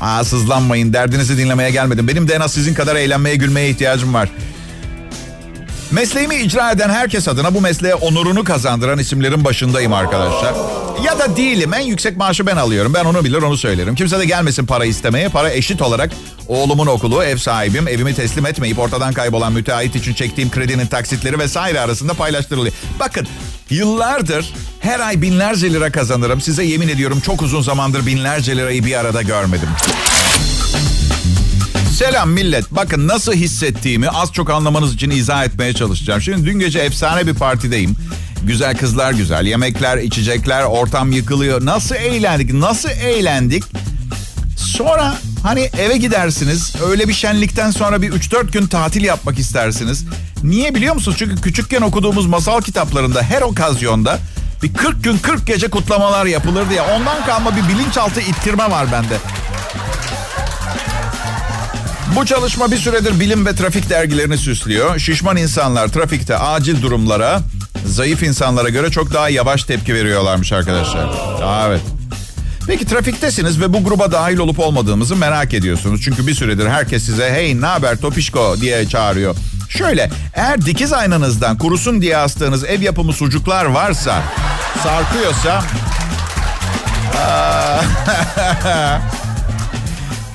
Aa 0.00 0.24
sızlanmayın 0.24 0.92
derdinizi 0.92 1.38
dinlemeye 1.38 1.70
gelmedim. 1.70 2.08
Benim 2.08 2.28
de 2.28 2.34
en 2.34 2.40
az 2.40 2.52
sizin 2.52 2.74
kadar 2.74 2.96
eğlenmeye 2.96 3.36
gülmeye 3.36 3.70
ihtiyacım 3.70 4.14
var. 4.14 4.28
Mesleğimi 5.90 6.36
icra 6.36 6.70
eden 6.70 6.90
herkes 6.90 7.28
adına 7.28 7.54
bu 7.54 7.60
mesleğe 7.60 7.94
onurunu 7.94 8.44
kazandıran 8.44 8.98
isimlerin 8.98 9.44
başındayım 9.44 9.92
arkadaşlar. 9.92 10.54
Ya 11.04 11.18
da 11.18 11.36
değilim. 11.36 11.74
En 11.74 11.80
yüksek 11.80 12.16
maaşı 12.16 12.46
ben 12.46 12.56
alıyorum. 12.56 12.94
Ben 12.94 13.04
onu 13.04 13.24
bilir 13.24 13.42
onu 13.42 13.56
söylerim. 13.56 13.94
Kimse 13.94 14.18
de 14.18 14.24
gelmesin 14.24 14.66
para 14.66 14.84
istemeye. 14.84 15.28
Para 15.28 15.50
eşit 15.50 15.82
olarak 15.82 16.10
oğlumun 16.48 16.86
okulu, 16.86 17.24
ev 17.24 17.36
sahibim, 17.36 17.88
evimi 17.88 18.14
teslim 18.14 18.46
etmeyip 18.46 18.78
ortadan 18.78 19.12
kaybolan 19.12 19.52
müteahhit 19.52 19.96
için 19.96 20.14
çektiğim 20.14 20.50
kredinin 20.50 20.86
taksitleri 20.86 21.38
vesaire 21.38 21.80
arasında 21.80 22.14
paylaştırılıyor. 22.14 22.74
Bakın 23.00 23.26
yıllardır 23.70 24.52
her 24.80 25.00
ay 25.00 25.22
binlerce 25.22 25.72
lira 25.72 25.92
kazanırım. 25.92 26.40
Size 26.40 26.64
yemin 26.64 26.88
ediyorum 26.88 27.20
çok 27.20 27.42
uzun 27.42 27.62
zamandır 27.62 28.06
binlerce 28.06 28.56
lirayı 28.56 28.84
bir 28.84 28.98
arada 28.98 29.22
görmedim. 29.22 29.68
Selam 31.98 32.30
millet. 32.30 32.64
Bakın 32.70 33.08
nasıl 33.08 33.32
hissettiğimi 33.32 34.08
az 34.08 34.32
çok 34.32 34.50
anlamanız 34.50 34.94
için 34.94 35.10
izah 35.10 35.44
etmeye 35.44 35.72
çalışacağım. 35.72 36.22
Şimdi 36.22 36.46
dün 36.46 36.58
gece 36.58 36.78
efsane 36.78 37.26
bir 37.26 37.34
partideyim. 37.34 37.96
Güzel 38.42 38.76
kızlar 38.76 39.12
güzel. 39.12 39.46
Yemekler, 39.46 39.98
içecekler, 39.98 40.62
ortam 40.62 41.12
yıkılıyor. 41.12 41.64
Nasıl 41.64 41.94
eğlendik? 41.94 42.52
Nasıl 42.52 42.88
eğlendik? 42.88 43.64
Sonra 44.56 45.14
hani 45.42 45.60
eve 45.60 45.96
gidersiniz. 45.96 46.72
Öyle 46.90 47.08
bir 47.08 47.14
şenlikten 47.14 47.70
sonra 47.70 48.02
bir 48.02 48.12
3-4 48.12 48.52
gün 48.52 48.66
tatil 48.66 49.04
yapmak 49.04 49.38
istersiniz. 49.38 50.04
Niye 50.42 50.74
biliyor 50.74 50.94
musunuz? 50.94 51.16
Çünkü 51.18 51.40
küçükken 51.40 51.82
okuduğumuz 51.82 52.26
masal 52.26 52.60
kitaplarında 52.60 53.22
her 53.22 53.42
okazyonda 53.42 54.18
bir 54.62 54.74
40 54.74 55.04
gün 55.04 55.18
40 55.18 55.46
gece 55.46 55.68
kutlamalar 55.68 56.26
yapılır 56.26 56.70
diye. 56.70 56.82
Ondan 56.82 57.24
kalma 57.26 57.56
bir 57.56 57.68
bilinçaltı 57.68 58.20
ittirme 58.20 58.70
var 58.70 58.86
bende. 58.92 59.16
Bu 62.16 62.26
çalışma 62.26 62.70
bir 62.70 62.76
süredir 62.76 63.20
bilim 63.20 63.46
ve 63.46 63.54
trafik 63.54 63.90
dergilerini 63.90 64.38
süslüyor. 64.38 64.98
Şişman 64.98 65.36
insanlar 65.36 65.88
trafikte 65.88 66.38
acil 66.38 66.82
durumlara 66.82 67.40
zayıf 67.86 68.22
insanlara 68.22 68.68
göre 68.68 68.90
çok 68.90 69.14
daha 69.14 69.28
yavaş 69.28 69.64
tepki 69.64 69.94
veriyorlarmış 69.94 70.52
arkadaşlar. 70.52 71.10
Evet. 71.68 71.80
Peki 72.66 72.86
trafiktesiniz 72.86 73.60
ve 73.60 73.72
bu 73.72 73.84
gruba 73.84 74.12
dahil 74.12 74.38
olup 74.38 74.58
olmadığımızı 74.58 75.16
merak 75.16 75.54
ediyorsunuz. 75.54 76.00
Çünkü 76.04 76.26
bir 76.26 76.34
süredir 76.34 76.68
herkes 76.68 77.04
size 77.04 77.32
hey 77.32 77.60
ne 77.60 77.66
haber 77.66 77.96
topişko 77.96 78.60
diye 78.60 78.88
çağırıyor. 78.88 79.36
Şöyle 79.78 80.10
eğer 80.34 80.66
dikiz 80.66 80.92
aynanızdan 80.92 81.58
kurusun 81.58 82.02
diye 82.02 82.16
astığınız 82.16 82.64
ev 82.64 82.80
yapımı 82.80 83.12
sucuklar 83.12 83.64
varsa 83.64 84.22
sarkıyorsa 84.82 85.64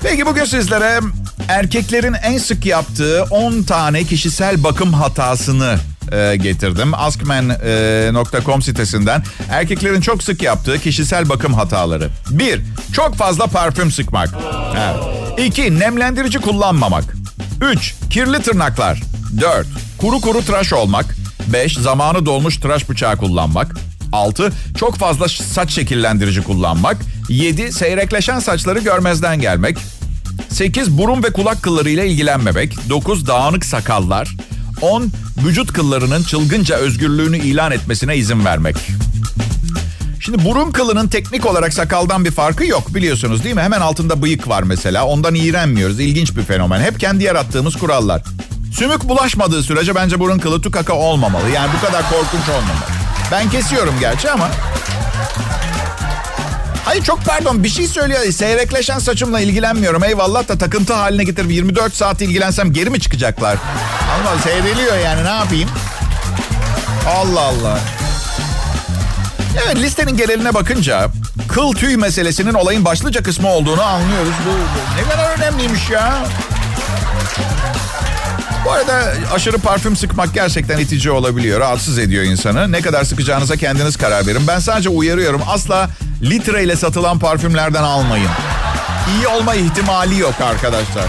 Peki 0.03 0.25
bugün 0.25 0.45
sizlere 0.45 0.99
erkeklerin 1.47 2.13
en 2.13 2.37
sık 2.37 2.65
yaptığı 2.65 3.23
10 3.23 3.63
tane 3.63 4.03
kişisel 4.03 4.63
bakım 4.63 4.93
hatasını 4.93 5.77
e, 6.11 6.35
getirdim. 6.35 6.93
Askmen.com 6.93 8.61
sitesinden 8.61 9.23
erkeklerin 9.49 10.01
çok 10.01 10.23
sık 10.23 10.43
yaptığı 10.43 10.79
kişisel 10.79 11.29
bakım 11.29 11.53
hataları. 11.53 12.09
1. 12.29 12.61
Çok 12.93 13.15
fazla 13.15 13.47
parfüm 13.47 13.91
sıkmak. 13.91 14.29
Evet. 14.77 15.47
2. 15.47 15.79
Nemlendirici 15.79 16.39
kullanmamak. 16.39 17.03
3. 17.61 17.95
Kirli 18.09 18.41
tırnaklar. 18.41 19.16
4. 19.41 19.67
Kuru 19.97 20.21
kuru 20.21 20.41
tıraş 20.41 20.73
olmak. 20.73 21.15
5. 21.53 21.73
Zamanı 21.73 22.25
dolmuş 22.25 22.57
tıraş 22.57 22.89
bıçağı 22.89 23.17
kullanmak. 23.17 23.75
6. 24.11 24.51
Çok 24.77 24.95
fazla 24.95 25.27
saç 25.27 25.71
şekillendirici 25.71 26.43
kullanmak. 26.43 26.97
7. 27.29 27.71
Seyrekleşen 27.71 28.39
saçları 28.39 28.79
görmezden 28.79 29.41
gelmek. 29.41 29.77
8. 30.49 30.97
Burun 30.97 31.23
ve 31.23 31.29
kulak 31.33 31.63
kıllarıyla 31.63 32.03
ilgilenmemek. 32.03 32.89
9. 32.89 33.27
Dağınık 33.27 33.65
sakallar. 33.65 34.35
10. 34.81 35.11
Vücut 35.45 35.73
kıllarının 35.73 36.23
çılgınca 36.23 36.75
özgürlüğünü 36.75 37.37
ilan 37.37 37.71
etmesine 37.71 38.17
izin 38.17 38.45
vermek. 38.45 38.75
Şimdi 40.19 40.45
burun 40.45 40.71
kılının 40.71 41.07
teknik 41.07 41.45
olarak 41.45 41.73
sakaldan 41.73 42.25
bir 42.25 42.31
farkı 42.31 42.65
yok 42.65 42.95
biliyorsunuz 42.95 43.43
değil 43.43 43.55
mi? 43.55 43.61
Hemen 43.61 43.81
altında 43.81 44.21
bıyık 44.21 44.47
var 44.47 44.63
mesela. 44.63 45.05
Ondan 45.05 45.35
iğrenmiyoruz. 45.35 45.99
İlginç 45.99 46.35
bir 46.35 46.43
fenomen. 46.43 46.81
Hep 46.81 46.99
kendi 46.99 47.23
yarattığımız 47.23 47.75
kurallar. 47.75 48.21
Sümük 48.77 49.03
bulaşmadığı 49.03 49.63
sürece 49.63 49.95
bence 49.95 50.19
burun 50.19 50.39
kılı 50.39 50.61
tukaka 50.61 50.93
olmamalı. 50.93 51.49
Yani 51.49 51.69
bu 51.77 51.85
kadar 51.85 52.09
korkunç 52.09 52.49
olmamalı. 52.49 52.85
Ben 53.31 53.49
kesiyorum 53.49 53.95
gerçi 53.99 54.31
ama 54.31 54.49
Hayır 56.85 57.03
çok 57.03 57.25
pardon 57.25 57.63
bir 57.63 57.69
şey 57.69 57.87
söylüyor. 57.87 58.31
Seyrekleşen 58.31 58.99
saçımla 58.99 59.39
ilgilenmiyorum. 59.39 60.03
Eyvallah 60.03 60.47
da 60.47 60.57
takıntı 60.57 60.93
haline 60.93 61.23
getirip 61.23 61.51
24 61.51 61.95
saat 61.95 62.21
ilgilensem 62.21 62.73
geri 62.73 62.89
mi 62.89 62.99
çıkacaklar? 62.99 63.57
Allah 64.13 64.41
seyreliyor 64.43 64.97
yani 64.97 65.23
ne 65.23 65.29
yapayım? 65.29 65.69
Allah 67.07 67.41
Allah. 67.41 67.79
Evet 69.65 69.75
listenin 69.75 70.17
geneline 70.17 70.53
bakınca 70.53 71.07
kıl 71.47 71.73
tüy 71.73 71.95
meselesinin 71.95 72.53
olayın 72.53 72.85
başlıca 72.85 73.23
kısmı 73.23 73.49
olduğunu 73.49 73.81
anlıyoruz. 73.81 74.33
Bu, 74.45 74.51
bu 74.51 75.01
ne 75.01 75.09
kadar 75.09 75.37
önemliymiş 75.37 75.89
ya. 75.89 76.25
Bu 78.67 78.71
arada 78.71 79.13
aşırı 79.33 79.57
parfüm 79.57 79.95
sıkmak 79.95 80.33
gerçekten 80.33 80.77
itici 80.77 81.11
olabiliyor. 81.11 81.59
Rahatsız 81.59 81.97
ediyor 81.97 82.23
insanı. 82.23 82.71
Ne 82.71 82.81
kadar 82.81 83.03
sıkacağınıza 83.03 83.55
kendiniz 83.55 83.97
karar 83.97 84.27
verin. 84.27 84.47
Ben 84.47 84.59
sadece 84.59 84.89
uyarıyorum. 84.89 85.41
Asla 85.47 85.89
litreyle 86.21 86.75
satılan 86.75 87.19
parfümlerden 87.19 87.83
almayın. 87.83 88.29
İyi 89.09 89.27
olma 89.27 89.55
ihtimali 89.55 90.19
yok 90.19 90.33
arkadaşlar. 90.41 91.05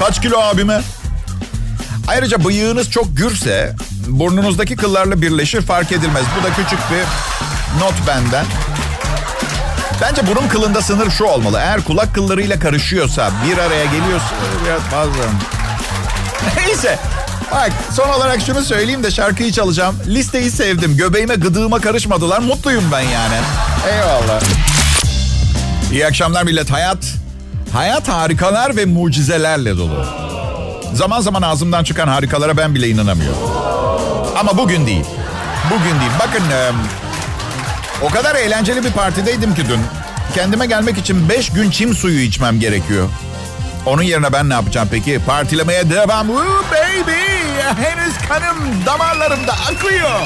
Kaç 0.00 0.22
kilo 0.22 0.38
abime? 0.38 0.80
Ayrıca 2.08 2.44
bıyığınız 2.44 2.90
çok 2.90 3.16
gürse 3.16 3.74
burnunuzdaki 4.06 4.76
kıllarla 4.76 5.22
birleşir 5.22 5.62
fark 5.62 5.92
edilmez. 5.92 6.24
Bu 6.40 6.44
da 6.44 6.48
küçük 6.48 6.78
bir 6.90 7.04
not 7.80 7.94
benden. 8.06 8.44
Bence 10.02 10.26
burun 10.26 10.48
kılında 10.48 10.82
sınır 10.82 11.10
şu 11.10 11.24
olmalı. 11.24 11.58
Eğer 11.60 11.84
kulak 11.84 12.14
kıllarıyla 12.14 12.58
karışıyorsa, 12.58 13.30
bir 13.46 13.58
araya 13.58 13.84
geliyorsa 13.84 14.34
biraz 14.64 14.80
fazla. 14.80 15.22
Neyse. 16.66 16.98
Bak 17.52 17.72
son 17.92 18.08
olarak 18.08 18.40
şunu 18.40 18.62
söyleyeyim 18.62 19.02
de 19.02 19.10
şarkıyı 19.10 19.52
çalacağım. 19.52 19.96
Listeyi 20.06 20.50
sevdim. 20.50 20.96
Göbeğime 20.96 21.34
gıdığıma 21.34 21.80
karışmadılar. 21.80 22.38
Mutluyum 22.38 22.84
ben 22.92 23.00
yani. 23.00 23.34
Eyvallah. 23.92 24.40
İyi 25.92 26.06
akşamlar 26.06 26.42
millet. 26.42 26.70
Hayat, 26.70 26.98
hayat 27.72 28.08
harikalar 28.08 28.76
ve 28.76 28.84
mucizelerle 28.84 29.76
dolu. 29.76 30.06
Zaman 30.94 31.20
zaman 31.20 31.42
ağzımdan 31.42 31.84
çıkan 31.84 32.08
harikalara 32.08 32.56
ben 32.56 32.74
bile 32.74 32.88
inanamıyorum. 32.88 33.38
Ama 34.38 34.58
bugün 34.58 34.86
değil. 34.86 35.04
Bugün 35.70 36.00
değil. 36.00 36.12
Bakın 36.18 36.42
o 38.02 38.08
kadar 38.08 38.34
eğlenceli 38.34 38.84
bir 38.84 38.90
partideydim 38.90 39.54
ki 39.54 39.62
dün. 39.68 39.80
Kendime 40.34 40.66
gelmek 40.66 40.98
için 40.98 41.28
5 41.28 41.50
gün 41.50 41.70
çim 41.70 41.94
suyu 41.94 42.20
içmem 42.20 42.60
gerekiyor. 42.60 43.08
Onun 43.86 44.02
yerine 44.02 44.32
ben 44.32 44.48
ne 44.48 44.54
yapacağım 44.54 44.88
peki? 44.90 45.20
Partilemeye 45.26 45.90
devam. 45.90 46.26
Woo 46.26 46.64
baby! 46.70 47.12
Henüz 47.82 48.14
kanım 48.28 48.58
damarlarımda 48.86 49.52
akıyor. 49.52 50.20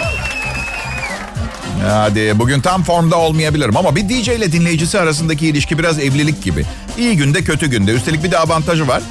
Hadi 1.88 2.38
bugün 2.38 2.60
tam 2.60 2.82
formda 2.82 3.16
olmayabilirim 3.16 3.76
ama 3.76 3.96
bir 3.96 4.08
DJ 4.08 4.28
ile 4.28 4.52
dinleyicisi 4.52 5.00
arasındaki 5.00 5.46
ilişki 5.46 5.78
biraz 5.78 5.98
evlilik 5.98 6.42
gibi. 6.42 6.64
İyi 6.98 7.16
günde 7.16 7.44
kötü 7.44 7.66
günde. 7.66 7.92
Üstelik 7.92 8.24
bir 8.24 8.30
de 8.30 8.38
avantajı 8.38 8.88
var. 8.88 9.02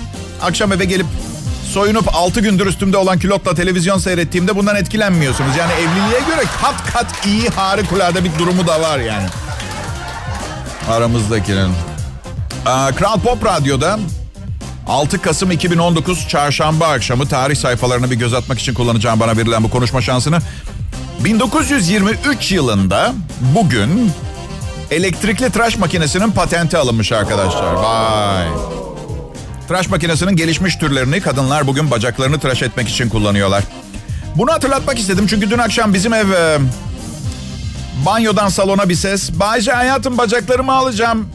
Akşam 0.42 0.74
eve 0.74 0.86
gelip 0.86 1.06
soyunup 1.72 2.16
6 2.16 2.42
gündür 2.42 2.66
üstümde 2.66 2.98
olan 2.98 3.20
külotla 3.20 3.56
televizyon 3.56 3.98
seyrettiğimde 3.98 4.56
bundan 4.56 4.76
etkilenmiyorsunuz. 4.76 5.56
Yani 5.58 5.72
evliliğe 5.74 6.20
göre 6.20 6.48
kat 6.62 6.92
kat 6.94 7.26
iyi 7.26 7.50
harikulade 7.50 8.24
bir 8.24 8.40
durumu 8.40 8.68
da 8.68 8.82
var 8.82 9.00
yani. 9.00 9.28
Aramızdakinin. 10.92 11.72
Kral 12.96 13.20
Pop 13.20 13.46
Radyo'da 13.46 14.00
6 14.88 15.22
Kasım 15.22 15.52
2019 15.52 16.28
çarşamba 16.28 16.88
akşamı 16.88 17.28
tarih 17.28 17.56
sayfalarına 17.56 18.12
bir 18.12 18.16
göz 18.16 18.34
atmak 18.34 18.60
için 18.60 18.74
kullanacağım 18.74 19.20
bana 19.20 19.38
verilen 19.38 19.64
bu 19.64 19.70
konuşma 19.70 20.02
şansını. 20.02 20.40
1923 21.20 22.52
yılında 22.52 23.14
bugün 23.56 24.12
Elektrikli 24.92 25.50
tıraş 25.50 25.78
makinesinin 25.78 26.32
patenti 26.32 26.78
alınmış 26.78 27.12
arkadaşlar. 27.12 27.74
Vay. 27.74 28.48
Tıraş 29.68 29.90
makinesinin 29.90 30.36
gelişmiş 30.36 30.76
türlerini 30.76 31.22
kadınlar 31.22 31.68
bugün 31.68 31.92
bacaklarını 31.92 32.40
tıraş 32.40 32.62
etmek 32.62 32.90
için 32.90 33.10
kullanıyorlar. 33.10 33.64
Bunu 34.36 34.52
hatırlatmak 34.52 35.00
istedim 35.00 35.28
çünkü 35.28 35.50
dün 35.50 35.58
akşam 35.58 35.94
bizim 35.94 36.14
ev 36.14 36.32
e, 36.32 36.58
banyodan 38.06 38.50
salona 38.50 38.90
bir 38.90 38.96
ses. 38.96 39.32
Bayce 39.32 39.72
hayatım 39.72 40.18
bacaklarımı 40.18 40.74
alacağım. 40.74 41.30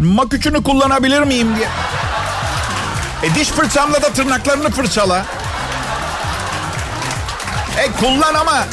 Maküçünü 0.00 0.62
kullanabilir 0.62 1.20
miyim 1.20 1.56
diye. 1.56 1.68
E 3.22 3.34
diş 3.34 3.48
fırçamla 3.48 4.02
da 4.02 4.12
tırnaklarını 4.12 4.70
fırçala. 4.70 5.24
E 7.78 7.92
kullan 8.00 8.34
ama 8.34 8.64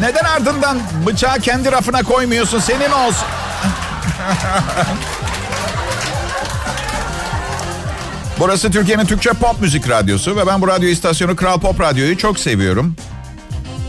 neden 0.00 0.24
ardından 0.24 0.78
bıçağı 1.06 1.40
kendi 1.40 1.72
rafına 1.72 2.02
koymuyorsun? 2.02 2.60
Senin 2.60 2.90
olsun. 2.90 3.26
Burası 8.38 8.70
Türkiye'nin 8.70 9.06
Türkçe 9.06 9.30
pop 9.30 9.60
müzik 9.60 9.88
radyosu 9.88 10.36
ve 10.36 10.46
ben 10.46 10.62
bu 10.62 10.68
radyo 10.68 10.88
istasyonu 10.88 11.36
Kral 11.36 11.60
Pop 11.60 11.80
Radyo'yu 11.80 12.16
çok 12.16 12.38
seviyorum. 12.38 12.96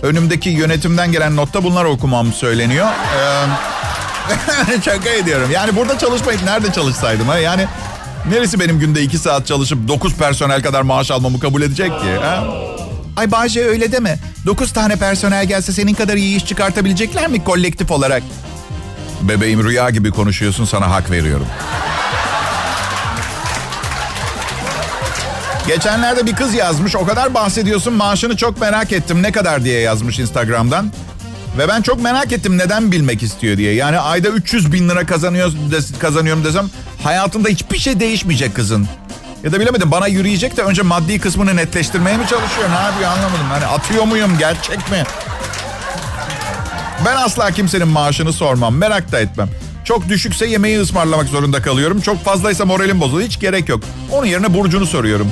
Önümdeki 0.03 0.49
yönetimden 0.49 1.11
gelen 1.11 1.35
notta 1.35 1.63
bunlar 1.63 1.85
okumam 1.85 2.33
söyleniyor. 2.33 2.87
Ee, 2.87 3.45
şaka 4.85 5.09
ediyorum. 5.09 5.51
Yani 5.51 5.75
burada 5.75 5.97
çalışmayıp 5.97 6.43
nerede 6.43 6.73
çalışsaydım 6.73 7.27
ha? 7.27 7.37
Yani 7.37 7.65
neresi 8.29 8.59
benim 8.59 8.79
günde 8.79 9.01
iki 9.01 9.17
saat 9.17 9.47
çalışıp 9.47 9.87
dokuz 9.87 10.15
personel 10.15 10.63
kadar 10.63 10.81
maaş 10.81 11.11
almamı 11.11 11.39
kabul 11.39 11.61
edecek 11.61 11.87
ki? 11.87 12.17
Ha? 12.21 12.43
Ay 13.17 13.31
Bahçe 13.31 13.65
öyle 13.65 13.91
deme. 13.91 14.19
Dokuz 14.45 14.73
tane 14.73 14.95
personel 14.95 15.45
gelse 15.45 15.71
senin 15.73 15.93
kadar 15.93 16.15
iyi 16.15 16.37
iş 16.37 16.45
çıkartabilecekler 16.45 17.27
mi 17.27 17.43
kolektif 17.43 17.91
olarak? 17.91 18.23
Bebeğim 19.21 19.63
rüya 19.63 19.89
gibi 19.89 20.11
konuşuyorsun 20.11 20.65
sana 20.65 20.91
hak 20.91 21.11
veriyorum. 21.11 21.47
Geçenlerde 25.67 26.25
bir 26.25 26.35
kız 26.35 26.53
yazmış. 26.53 26.95
O 26.95 27.05
kadar 27.05 27.33
bahsediyorsun 27.33 27.93
maaşını 27.93 28.37
çok 28.37 28.61
merak 28.61 28.91
ettim. 28.91 29.23
Ne 29.23 29.31
kadar 29.31 29.63
diye 29.63 29.79
yazmış 29.79 30.19
Instagram'dan. 30.19 30.91
Ve 31.59 31.67
ben 31.67 31.81
çok 31.81 32.01
merak 32.01 32.31
ettim 32.31 32.57
neden 32.57 32.91
bilmek 32.91 33.23
istiyor 33.23 33.57
diye. 33.57 33.73
Yani 33.73 33.99
ayda 33.99 34.27
300 34.27 34.71
bin 34.71 34.89
lira 34.89 35.05
kazanıyor, 35.05 35.51
kazanıyorum 35.99 36.43
desem 36.45 36.69
hayatında 37.03 37.49
hiçbir 37.49 37.79
şey 37.79 37.99
değişmeyecek 37.99 38.55
kızın. 38.55 38.87
Ya 39.43 39.51
da 39.51 39.59
bilemedim 39.59 39.91
bana 39.91 40.07
yürüyecek 40.07 40.57
de 40.57 40.61
önce 40.61 40.81
maddi 40.81 41.19
kısmını 41.19 41.55
netleştirmeye 41.55 42.17
mi 42.17 42.27
çalışıyor? 42.27 42.69
Ne 42.69 42.83
yapıyor 42.85 43.11
anlamadım. 43.11 43.45
Hani 43.49 43.65
atıyor 43.65 44.03
muyum 44.03 44.37
gerçek 44.37 44.91
mi? 44.91 45.03
Ben 47.05 47.15
asla 47.15 47.51
kimsenin 47.51 47.87
maaşını 47.87 48.33
sormam. 48.33 48.75
Merak 48.75 49.11
da 49.11 49.19
etmem. 49.19 49.49
Çok 49.85 50.09
düşükse 50.09 50.45
yemeği 50.45 50.79
ısmarlamak 50.81 51.27
zorunda 51.27 51.61
kalıyorum. 51.61 52.01
Çok 52.01 52.25
fazlaysa 52.25 52.65
moralim 52.65 53.01
bozuluyor. 53.01 53.27
Hiç 53.27 53.39
gerek 53.39 53.69
yok. 53.69 53.83
Onun 54.11 54.25
yerine 54.25 54.53
Burcu'nu 54.53 54.85
soruyorum. 54.85 55.31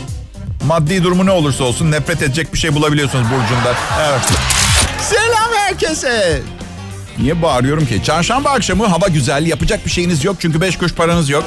Maddi 0.66 1.04
durumu 1.04 1.26
ne 1.26 1.32
olursa 1.32 1.64
olsun 1.64 1.92
nefret 1.92 2.22
edecek 2.22 2.54
bir 2.54 2.60
şey 2.60 2.76
bulabiliyorsunuz 2.76 3.26
Burcu'nda. 3.26 3.76
Evet. 4.02 4.22
Selam 5.02 5.37
herkese. 5.68 6.42
Niye 7.20 7.42
bağırıyorum 7.42 7.86
ki? 7.86 8.04
Çarşamba 8.04 8.50
akşamı 8.50 8.86
hava 8.86 9.08
güzel. 9.08 9.46
Yapacak 9.46 9.86
bir 9.86 9.90
şeyiniz 9.92 10.24
yok 10.24 10.36
çünkü 10.40 10.62
beş 10.62 10.78
kuş 10.78 10.94
paranız 10.94 11.30
yok. 11.30 11.44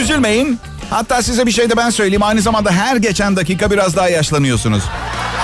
Üzülmeyin. 0.00 0.58
Hatta 0.90 1.22
size 1.22 1.46
bir 1.46 1.52
şey 1.52 1.70
de 1.70 1.76
ben 1.76 1.90
söyleyeyim. 1.90 2.22
Aynı 2.22 2.40
zamanda 2.40 2.72
her 2.72 2.96
geçen 2.96 3.36
dakika 3.36 3.70
biraz 3.70 3.96
daha 3.96 4.08
yaşlanıyorsunuz. 4.08 4.82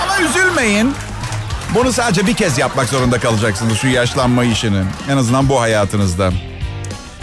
Ama 0.03 0.29
üzülmeyin. 0.29 0.93
Bunu 1.75 1.93
sadece 1.93 2.27
bir 2.27 2.33
kez 2.33 2.57
yapmak 2.57 2.89
zorunda 2.89 3.19
kalacaksınız 3.19 3.77
şu 3.77 3.87
yaşlanma 3.87 4.43
işini. 4.43 4.83
En 5.09 5.17
azından 5.17 5.49
bu 5.49 5.61
hayatınızda. 5.61 6.31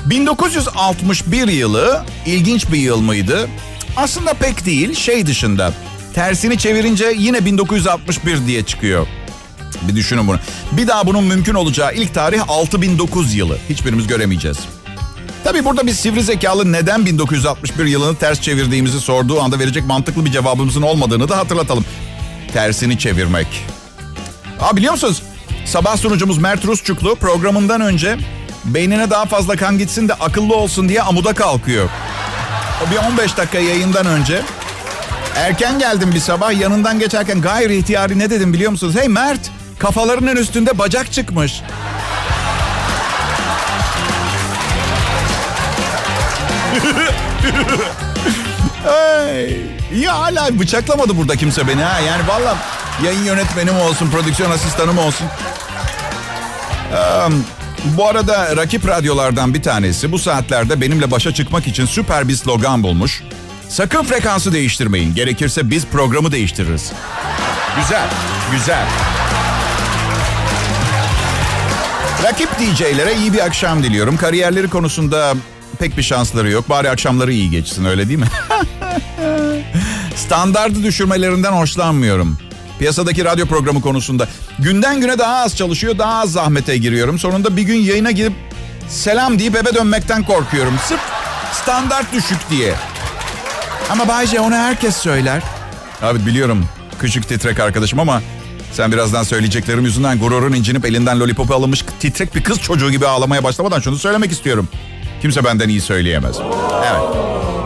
1961 0.06 1.48
yılı 1.48 2.04
ilginç 2.26 2.72
bir 2.72 2.78
yıl 2.78 3.00
mıydı? 3.00 3.48
Aslında 3.96 4.34
pek 4.34 4.66
değil, 4.66 4.94
şey 4.94 5.26
dışında. 5.26 5.72
Tersini 6.14 6.58
çevirince 6.58 7.14
yine 7.16 7.44
1961 7.44 8.46
diye 8.46 8.62
çıkıyor. 8.62 9.06
Bir 9.88 9.96
düşünün 9.96 10.28
bunu. 10.28 10.38
Bir 10.72 10.86
daha 10.86 11.06
bunun 11.06 11.24
mümkün 11.24 11.54
olacağı 11.54 11.94
ilk 11.94 12.14
tarih 12.14 12.40
6009 12.48 13.34
yılı. 13.34 13.58
Hiçbirimiz 13.68 14.06
göremeyeceğiz. 14.06 14.58
Tabi 15.44 15.64
burada 15.64 15.86
bir 15.86 15.92
sivri 15.92 16.22
zekalı 16.22 16.72
neden 16.72 17.06
1961 17.06 17.84
yılını 17.84 18.16
ters 18.16 18.40
çevirdiğimizi 18.40 19.00
sorduğu 19.00 19.40
anda 19.42 19.58
verecek 19.58 19.86
mantıklı 19.86 20.24
bir 20.24 20.32
cevabımızın 20.32 20.82
olmadığını 20.82 21.28
da 21.28 21.36
hatırlatalım. 21.38 21.84
Tersini 22.52 22.98
çevirmek. 22.98 23.46
Aa 24.60 24.76
biliyor 24.76 24.92
musunuz? 24.92 25.22
Sabah 25.64 25.96
sunucumuz 25.96 26.38
Mert 26.38 26.64
Rusçuklu 26.64 27.14
programından 27.16 27.80
önce 27.80 28.18
beynine 28.64 29.10
daha 29.10 29.24
fazla 29.24 29.56
kan 29.56 29.78
gitsin 29.78 30.08
de 30.08 30.14
akıllı 30.14 30.54
olsun 30.54 30.88
diye 30.88 31.02
amuda 31.02 31.32
kalkıyor. 31.32 31.88
O 32.86 32.90
bir 32.90 32.96
15 33.12 33.36
dakika 33.36 33.58
yayından 33.58 34.06
önce. 34.06 34.42
Erken 35.36 35.78
geldim 35.78 36.10
bir 36.14 36.20
sabah 36.20 36.60
yanından 36.60 36.98
geçerken 36.98 37.40
gayri 37.40 37.76
ihtiyari 37.76 38.18
ne 38.18 38.30
dedim 38.30 38.52
biliyor 38.52 38.70
musunuz? 38.70 38.94
Hey 38.96 39.08
Mert 39.08 39.50
kafalarının 39.84 40.36
üstünde 40.36 40.78
bacak 40.78 41.12
çıkmış. 41.12 41.62
Ay, 48.88 49.56
ya 50.00 50.18
hala 50.20 50.58
bıçaklamadı 50.58 51.16
burada 51.16 51.36
kimse 51.36 51.68
beni 51.68 51.82
ha. 51.82 52.00
Yani 52.00 52.28
valla 52.28 52.56
yayın 53.04 53.24
yönetmenim 53.24 53.76
olsun, 53.76 54.10
prodüksiyon 54.10 54.50
asistanım 54.50 54.98
olsun. 54.98 55.26
Um, 57.26 57.44
bu 57.84 58.08
arada 58.08 58.56
rakip 58.56 58.88
radyolardan 58.88 59.54
bir 59.54 59.62
tanesi 59.62 60.12
bu 60.12 60.18
saatlerde 60.18 60.80
benimle 60.80 61.10
başa 61.10 61.34
çıkmak 61.34 61.66
için 61.66 61.86
süper 61.86 62.28
bir 62.28 62.36
slogan 62.36 62.82
bulmuş. 62.82 63.22
Sakın 63.68 64.04
frekansı 64.04 64.52
değiştirmeyin. 64.52 65.14
Gerekirse 65.14 65.70
biz 65.70 65.86
programı 65.86 66.32
değiştiririz. 66.32 66.92
Güzel, 67.76 68.08
güzel. 68.52 68.86
Rakip 72.24 72.48
DJ'lere 72.58 73.14
iyi 73.14 73.32
bir 73.32 73.44
akşam 73.46 73.82
diliyorum. 73.82 74.16
Kariyerleri 74.16 74.68
konusunda 74.68 75.34
pek 75.78 75.96
bir 75.96 76.02
şansları 76.02 76.50
yok. 76.50 76.68
Bari 76.68 76.90
akşamları 76.90 77.32
iyi 77.32 77.50
geçsin 77.50 77.84
öyle 77.84 78.08
değil 78.08 78.18
mi? 78.18 78.28
Standardı 80.16 80.82
düşürmelerinden 80.82 81.52
hoşlanmıyorum. 81.52 82.38
Piyasadaki 82.78 83.24
radyo 83.24 83.46
programı 83.46 83.80
konusunda. 83.80 84.28
Günden 84.58 85.00
güne 85.00 85.18
daha 85.18 85.36
az 85.36 85.56
çalışıyor, 85.56 85.98
daha 85.98 86.20
az 86.20 86.32
zahmete 86.32 86.76
giriyorum. 86.76 87.18
Sonunda 87.18 87.56
bir 87.56 87.62
gün 87.62 87.78
yayına 87.78 88.10
girip 88.10 88.32
selam 88.88 89.38
deyip 89.38 89.56
eve 89.56 89.74
dönmekten 89.74 90.24
korkuyorum. 90.24 90.74
Sırf 90.88 91.00
standart 91.62 92.12
düşük 92.12 92.50
diye. 92.50 92.74
Ama 93.90 94.08
Bayce 94.08 94.40
onu 94.40 94.54
herkes 94.54 94.96
söyler. 94.96 95.42
Abi 96.02 96.26
biliyorum 96.26 96.66
küçük 97.00 97.28
titrek 97.28 97.60
arkadaşım 97.60 98.00
ama 98.00 98.22
sen 98.74 98.92
birazdan 98.92 99.22
söyleyeceklerim 99.22 99.84
yüzünden 99.84 100.18
gururun 100.18 100.52
incinip 100.52 100.84
elinden 100.84 101.20
lollipopu 101.20 101.54
alınmış 101.54 101.84
titrek 102.00 102.34
bir 102.34 102.44
kız 102.44 102.60
çocuğu 102.60 102.90
gibi 102.90 103.06
ağlamaya 103.06 103.44
başlamadan 103.44 103.80
şunu 103.80 103.98
söylemek 103.98 104.32
istiyorum. 104.32 104.68
Kimse 105.22 105.44
benden 105.44 105.68
iyi 105.68 105.80
söyleyemez. 105.80 106.36
Evet. 106.78 107.00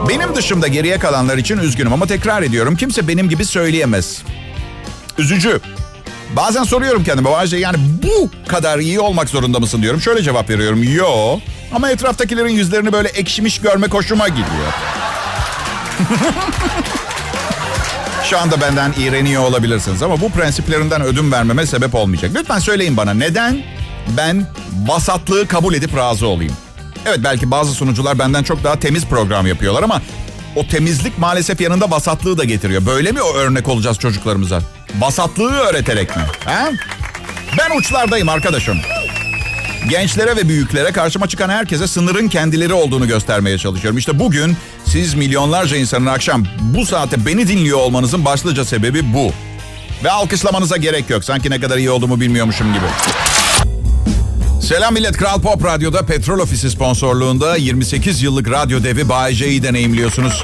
Benim 0.09 0.35
dışımda 0.35 0.69
geriye 0.69 0.99
kalanlar 0.99 1.39
için 1.39 1.59
üzgünüm 1.59 1.93
ama 1.93 2.07
tekrar 2.07 2.43
ediyorum. 2.43 2.77
Kimse 2.77 3.09
benim 3.09 3.29
gibi 3.29 3.45
söyleyemez. 3.45 4.23
Üzücü. 5.19 5.61
Bazen 6.37 6.63
soruyorum 6.63 7.05
kendime 7.05 7.31
Bahçe 7.31 7.57
yani 7.57 7.77
bu 8.03 8.31
kadar 8.49 8.79
iyi 8.79 9.01
olmak 9.01 9.29
zorunda 9.29 9.61
mısın 9.61 9.83
diyorum. 9.83 10.01
Şöyle 10.01 10.23
cevap 10.23 10.51
veriyorum. 10.51 10.83
Yo. 10.83 11.39
Ama 11.73 11.91
etraftakilerin 11.91 12.53
yüzlerini 12.53 12.93
böyle 12.93 13.09
ekşimiş 13.09 13.61
görmek 13.61 13.95
hoşuma 13.95 14.29
gidiyor. 14.29 14.73
Şu 18.31 18.39
anda 18.39 18.61
benden 18.61 18.93
iğreniyor 18.99 19.43
olabilirsiniz 19.43 20.03
ama 20.03 20.21
bu 20.21 20.31
prensiplerinden 20.31 21.03
ödün 21.03 21.33
vermeme 21.33 21.67
sebep 21.67 21.95
olmayacak. 21.95 22.31
Lütfen 22.35 22.59
söyleyin 22.59 22.97
bana 22.97 23.15
neden 23.15 23.63
ben 24.17 24.47
vasatlığı 24.87 25.49
kabul 25.49 25.75
edip 25.75 25.97
razı 25.97 26.27
olayım? 26.27 26.53
Evet 27.07 27.19
belki 27.25 27.51
bazı 27.51 27.73
sunucular 27.73 28.19
benden 28.19 28.43
çok 28.43 28.65
daha 28.65 28.79
temiz 28.81 29.07
program 29.07 29.47
yapıyorlar 29.47 29.83
ama 29.83 30.03
o 30.57 30.67
temizlik 30.67 31.19
maalesef 31.19 31.61
yanında 31.61 31.91
vasatlığı 31.91 32.39
da 32.39 32.45
getiriyor. 32.45 32.87
Böyle 32.87 33.13
mi 33.13 33.23
o 33.23 33.35
örnek 33.35 33.69
olacağız 33.69 33.99
çocuklarımıza? 33.99 34.61
Vasatlığı 34.99 35.53
öğreterek 35.53 36.17
mi? 36.17 36.23
He? 36.45 36.73
Ben 37.59 37.79
uçlardayım 37.79 38.29
arkadaşım. 38.29 38.79
Gençlere 39.87 40.37
ve 40.37 40.49
büyüklere 40.49 40.93
karşıma 40.93 41.27
çıkan 41.27 41.49
herkese 41.49 41.87
sınırın 41.87 42.29
kendileri 42.29 42.73
olduğunu 42.73 43.09
göstermeye 43.09 43.59
çalışıyorum. 43.59 43.99
İşte 43.99 44.19
bugün 44.19 44.57
siz 44.85 45.15
milyonlarca 45.15 45.77
insanın 45.77 46.07
akşam 46.07 46.45
bu 46.61 46.87
saate 46.87 47.27
beni 47.27 47.49
dinliyor 47.49 47.79
olmanızın 47.79 48.25
başlıca 48.25 48.65
sebebi 48.65 49.15
bu. 49.15 49.33
Ve 50.05 50.11
alkışlamanıza 50.11 50.77
gerek 50.77 51.11
yok. 51.11 51.25
Sanki 51.25 51.51
ne 51.51 51.61
kadar 51.61 51.79
iyi 51.79 51.91
olduğumu 51.91 52.21
bilmiyormuşum 52.21 52.73
gibi. 52.73 52.85
Selam 54.63 54.95
millet. 54.95 55.17
Kral 55.17 55.41
Pop 55.41 55.65
Radyo'da 55.65 56.07
Petrol 56.07 56.39
Ofisi 56.39 56.71
sponsorluğunda 56.71 57.57
28 57.57 58.23
yıllık 58.23 58.51
radyo 58.51 58.83
devi 58.85 59.09
Bay 59.09 59.35
J'yi 59.35 59.63
deneyimliyorsunuz. 59.63 60.43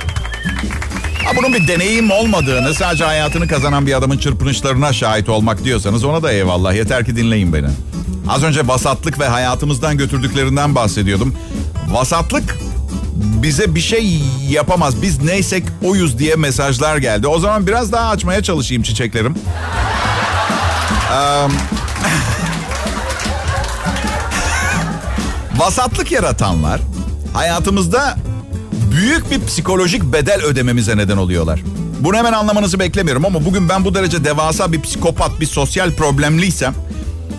Ha, 1.24 1.30
bunun 1.36 1.54
bir 1.54 1.68
deneyim 1.68 2.10
olmadığını, 2.10 2.74
sadece 2.74 3.04
hayatını 3.04 3.48
kazanan 3.48 3.86
bir 3.86 3.94
adamın 3.94 4.18
çırpınışlarına 4.18 4.92
şahit 4.92 5.28
olmak 5.28 5.64
diyorsanız 5.64 6.04
ona 6.04 6.22
da 6.22 6.32
eyvallah. 6.32 6.74
Yeter 6.74 7.04
ki 7.04 7.16
dinleyin 7.16 7.52
beni. 7.52 7.68
Az 8.28 8.42
önce 8.42 8.68
vasatlık 8.68 9.20
ve 9.20 9.28
hayatımızdan 9.28 9.98
götürdüklerinden 9.98 10.74
bahsediyordum. 10.74 11.34
Vasatlık 11.88 12.56
bize 13.16 13.74
bir 13.74 13.80
şey 13.80 14.20
yapamaz. 14.48 15.02
Biz 15.02 15.22
neysek 15.22 15.64
oyuz 15.84 16.18
diye 16.18 16.34
mesajlar 16.36 16.96
geldi. 16.96 17.26
O 17.26 17.38
zaman 17.38 17.66
biraz 17.66 17.92
daha 17.92 18.08
açmaya 18.08 18.42
çalışayım 18.42 18.82
çiçeklerim. 18.82 19.34
Ee, 21.12 21.16
vasatlık 25.56 26.12
yaratanlar 26.12 26.80
hayatımızda 27.34 28.16
büyük 28.92 29.30
bir 29.30 29.46
psikolojik 29.46 30.02
bedel 30.02 30.42
ödememize 30.42 30.96
neden 30.96 31.16
oluyorlar. 31.16 31.60
Bunu 32.00 32.16
hemen 32.16 32.32
anlamanızı 32.32 32.78
beklemiyorum 32.78 33.24
ama 33.24 33.44
bugün 33.44 33.68
ben 33.68 33.84
bu 33.84 33.94
derece 33.94 34.24
devasa 34.24 34.72
bir 34.72 34.82
psikopat, 34.82 35.40
bir 35.40 35.46
sosyal 35.46 35.92
problemliysem 35.92 36.74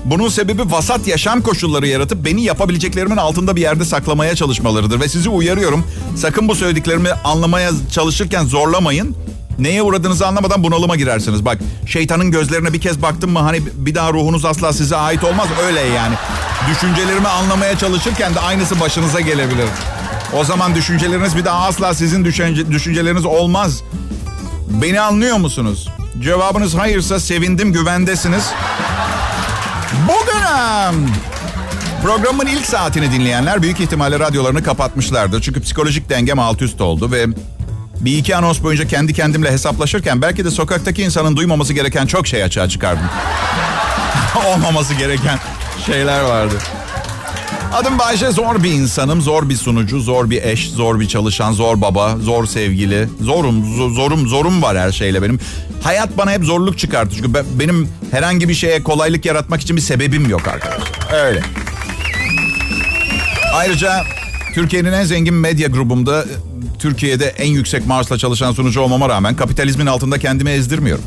bunun 0.05 0.29
sebebi 0.29 0.71
vasat 0.71 1.07
yaşam 1.07 1.41
koşulları 1.41 1.87
yaratıp 1.87 2.25
beni 2.25 2.43
yapabileceklerimin 2.43 3.17
altında 3.17 3.55
bir 3.55 3.61
yerde 3.61 3.85
saklamaya 3.85 4.35
çalışmalarıdır. 4.35 4.99
Ve 4.99 5.09
sizi 5.09 5.29
uyarıyorum 5.29 5.83
sakın 6.15 6.47
bu 6.47 6.55
söylediklerimi 6.55 7.09
anlamaya 7.23 7.71
çalışırken 7.91 8.45
zorlamayın. 8.45 9.15
Neye 9.59 9.81
uğradığınızı 9.81 10.27
anlamadan 10.27 10.63
bunalıma 10.63 10.95
girersiniz. 10.95 11.45
Bak 11.45 11.57
şeytanın 11.87 12.31
gözlerine 12.31 12.73
bir 12.73 12.81
kez 12.81 13.01
baktım 13.01 13.31
mı 13.31 13.39
hani 13.39 13.61
bir 13.75 13.95
daha 13.95 14.13
ruhunuz 14.13 14.45
asla 14.45 14.73
size 14.73 14.95
ait 14.95 15.23
olmaz. 15.23 15.47
Öyle 15.65 15.79
yani. 15.79 16.15
Düşüncelerimi 16.69 17.27
anlamaya 17.27 17.77
çalışırken 17.77 18.35
de 18.35 18.39
aynısı 18.39 18.79
başınıza 18.79 19.19
gelebilir. 19.19 19.65
O 20.33 20.43
zaman 20.43 20.75
düşünceleriniz 20.75 21.35
bir 21.35 21.45
daha 21.45 21.65
asla 21.65 21.93
sizin 21.93 22.25
düşünce, 22.25 22.71
düşünceleriniz 22.71 23.25
olmaz. 23.25 23.83
Beni 24.81 25.01
anlıyor 25.01 25.37
musunuz? 25.37 25.89
Cevabınız 26.23 26.75
hayırsa 26.75 27.19
sevindim 27.19 27.73
güvendesiniz. 27.73 28.43
Bugün 30.35 31.09
programın 32.03 32.45
ilk 32.45 32.65
saatini 32.65 33.11
dinleyenler 33.11 33.61
büyük 33.61 33.79
ihtimalle 33.79 34.19
radyolarını 34.19 34.63
kapatmışlardır. 34.63 35.41
Çünkü 35.41 35.61
psikolojik 35.61 36.09
dengem 36.09 36.39
alt 36.39 36.61
üst 36.61 36.81
oldu 36.81 37.11
ve 37.11 37.25
bir 37.99 38.17
iki 38.17 38.35
anons 38.35 38.63
boyunca 38.63 38.87
kendi 38.87 39.13
kendimle 39.13 39.51
hesaplaşırken 39.51 40.21
belki 40.21 40.45
de 40.45 40.51
sokaktaki 40.51 41.03
insanın 41.03 41.35
duymaması 41.35 41.73
gereken 41.73 42.05
çok 42.05 42.27
şey 42.27 42.43
açığa 42.43 42.69
çıkardım. 42.69 43.05
Olmaması 44.47 44.93
gereken 44.93 45.39
şeyler 45.85 46.21
vardı. 46.21 46.55
Adım 47.73 47.99
Bayşe 47.99 48.31
zor 48.31 48.63
bir 48.63 48.71
insanım, 48.71 49.21
zor 49.21 49.49
bir 49.49 49.55
sunucu, 49.55 49.99
zor 49.99 50.29
bir 50.29 50.43
eş, 50.43 50.69
zor 50.69 50.99
bir 50.99 51.07
çalışan, 51.07 51.51
zor 51.51 51.81
baba, 51.81 52.17
zor 52.17 52.45
sevgili. 52.45 53.09
Zorum, 53.21 53.91
zorum, 53.93 54.27
zorum 54.27 54.61
var 54.61 54.77
her 54.77 54.91
şeyle 54.91 55.21
benim. 55.21 55.39
Hayat 55.83 56.17
bana 56.17 56.31
hep 56.31 56.43
zorluk 56.43 56.79
çıkarttı. 56.79 57.15
Çünkü 57.15 57.33
ben, 57.33 57.45
benim 57.59 57.89
herhangi 58.11 58.49
bir 58.49 58.53
şeye 58.53 58.83
kolaylık 58.83 59.25
yaratmak 59.25 59.61
için 59.61 59.75
bir 59.75 59.81
sebebim 59.81 60.29
yok 60.29 60.47
arkadaşlar. 60.47 61.25
Öyle. 61.25 61.41
Ayrıca 63.53 64.03
Türkiye'nin 64.53 64.93
en 64.93 65.03
zengin 65.03 65.33
medya 65.33 65.67
grubumda 65.67 66.25
Türkiye'de 66.79 67.25
en 67.25 67.47
yüksek 67.47 67.87
maaşla 67.87 68.17
çalışan 68.17 68.51
sunucu 68.51 68.81
olmama 68.81 69.09
rağmen 69.09 69.35
kapitalizmin 69.35 69.85
altında 69.85 70.19
kendimi 70.19 70.49
ezdirmiyorum. 70.49 71.03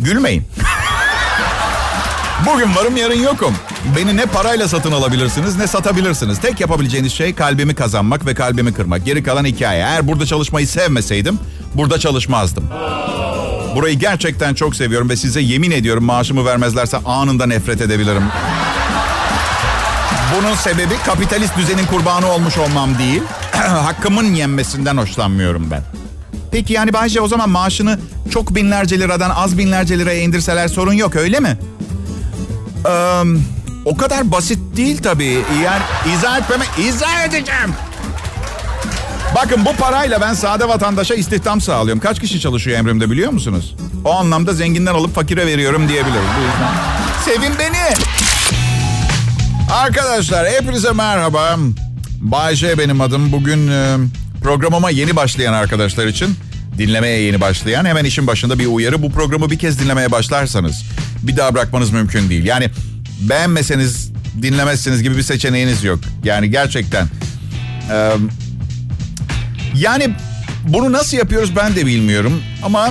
Gülmeyin. 0.00 0.42
Bugün 2.46 2.76
varım 2.76 2.96
yarın 2.96 3.22
yokum. 3.22 3.54
Beni 3.96 4.16
ne 4.16 4.26
parayla 4.26 4.68
satın 4.68 4.92
alabilirsiniz 4.92 5.56
ne 5.56 5.66
satabilirsiniz. 5.66 6.40
Tek 6.40 6.60
yapabileceğiniz 6.60 7.12
şey 7.12 7.34
kalbimi 7.34 7.74
kazanmak 7.74 8.26
ve 8.26 8.34
kalbimi 8.34 8.74
kırmak. 8.74 9.04
Geri 9.04 9.22
kalan 9.22 9.44
hikaye. 9.44 9.78
Eğer 9.82 10.08
burada 10.08 10.26
çalışmayı 10.26 10.68
sevmeseydim 10.68 11.38
burada 11.74 11.98
çalışmazdım. 11.98 12.64
Burayı 13.74 13.98
gerçekten 13.98 14.54
çok 14.54 14.76
seviyorum 14.76 15.08
ve 15.08 15.16
size 15.16 15.40
yemin 15.40 15.70
ediyorum 15.70 16.04
maaşımı 16.04 16.44
vermezlerse 16.44 16.96
anında 16.96 17.46
nefret 17.46 17.80
edebilirim. 17.80 18.22
Bunun 20.36 20.54
sebebi 20.54 20.94
kapitalist 21.06 21.56
düzenin 21.56 21.86
kurbanı 21.86 22.26
olmuş 22.26 22.58
olmam 22.58 22.98
değil. 22.98 23.22
Hakkımın 23.52 24.34
yenmesinden 24.34 24.96
hoşlanmıyorum 24.96 25.70
ben. 25.70 25.82
Peki 26.52 26.72
yani 26.72 26.92
Bayce 26.92 27.20
o 27.20 27.28
zaman 27.28 27.50
maaşını 27.50 27.98
çok 28.30 28.54
binlerce 28.54 29.00
liradan 29.00 29.30
az 29.30 29.58
binlerce 29.58 29.98
liraya 29.98 30.20
indirseler 30.20 30.68
sorun 30.68 30.92
yok 30.92 31.16
öyle 31.16 31.40
mi? 31.40 31.58
Ee, 32.86 33.22
o 33.84 33.96
kadar 33.96 34.30
basit 34.30 34.58
değil 34.76 35.02
tabii. 35.02 35.44
Yani 35.64 35.82
izah 36.16 36.38
etmeme 36.38 36.64
izah 36.88 37.24
edeceğim. 37.24 37.74
Bakın 39.34 39.64
bu 39.64 39.76
parayla 39.76 40.20
ben 40.20 40.34
sade 40.34 40.68
vatandaşa 40.68 41.14
istihdam 41.14 41.60
sağlıyorum. 41.60 42.00
Kaç 42.00 42.20
kişi 42.20 42.40
çalışıyor 42.40 42.78
emrimde 42.78 43.10
biliyor 43.10 43.32
musunuz? 43.32 43.76
O 44.04 44.12
anlamda 44.12 44.52
zenginden 44.52 44.94
alıp 44.94 45.14
fakire 45.14 45.46
veriyorum 45.46 45.88
yüzden 46.44 46.74
sevin 47.24 47.58
beni. 47.58 47.94
Arkadaşlar 49.72 50.48
hepinize 50.48 50.92
merhaba. 50.92 51.56
Bayşe 52.20 52.78
benim 52.78 53.00
adım. 53.00 53.32
Bugün 53.32 53.68
e, 53.68 53.96
programıma 54.42 54.90
yeni 54.90 55.16
başlayan 55.16 55.52
arkadaşlar 55.52 56.06
için 56.06 56.36
dinlemeye 56.78 57.20
yeni 57.20 57.40
başlayan 57.40 57.84
hemen 57.84 58.04
işin 58.04 58.26
başında 58.26 58.58
bir 58.58 58.66
uyarı. 58.66 59.02
Bu 59.02 59.12
programı 59.12 59.50
bir 59.50 59.58
kez 59.58 59.80
dinlemeye 59.80 60.12
başlarsanız 60.12 60.82
bir 61.22 61.36
daha 61.36 61.54
bırakmanız 61.54 61.90
mümkün 61.90 62.30
değil. 62.30 62.44
Yani 62.44 62.70
beğenmeseniz 63.20 64.10
dinlemezseniz 64.42 65.02
gibi 65.02 65.16
bir 65.16 65.22
seçeneğiniz 65.22 65.84
yok. 65.84 66.00
Yani 66.24 66.50
gerçekten. 66.50 67.06
E, 67.90 68.10
yani 69.74 70.14
bunu 70.68 70.92
nasıl 70.92 71.16
yapıyoruz 71.16 71.56
ben 71.56 71.76
de 71.76 71.86
bilmiyorum 71.86 72.42
ama 72.62 72.90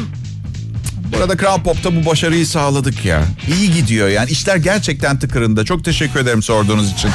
burada 1.17 1.37
Kral 1.37 1.63
Pop'ta 1.63 1.95
bu 1.95 2.05
başarıyı 2.05 2.47
sağladık 2.47 3.05
ya. 3.05 3.23
İyi 3.47 3.73
gidiyor 3.73 4.07
yani 4.07 4.29
işler 4.29 4.55
gerçekten 4.55 5.19
tıkırında. 5.19 5.65
Çok 5.65 5.85
teşekkür 5.85 6.19
ederim 6.19 6.43
sorduğunuz 6.43 6.91
için. 6.91 7.11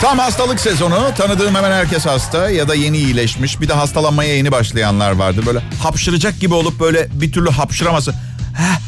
Tam 0.00 0.18
hastalık 0.18 0.60
sezonu. 0.60 1.10
Tanıdığım 1.18 1.54
hemen 1.54 1.72
herkes 1.72 2.06
hasta 2.06 2.50
ya 2.50 2.68
da 2.68 2.74
yeni 2.74 2.98
iyileşmiş. 2.98 3.60
Bir 3.60 3.68
de 3.68 3.72
hastalanmaya 3.72 4.36
yeni 4.36 4.52
başlayanlar 4.52 5.12
vardı. 5.12 5.40
Böyle 5.46 5.62
hapşıracak 5.82 6.40
gibi 6.40 6.54
olup 6.54 6.80
böyle 6.80 7.08
bir 7.12 7.32
türlü 7.32 7.50
hapşıraması. 7.50 8.12
Ha, 8.56 8.78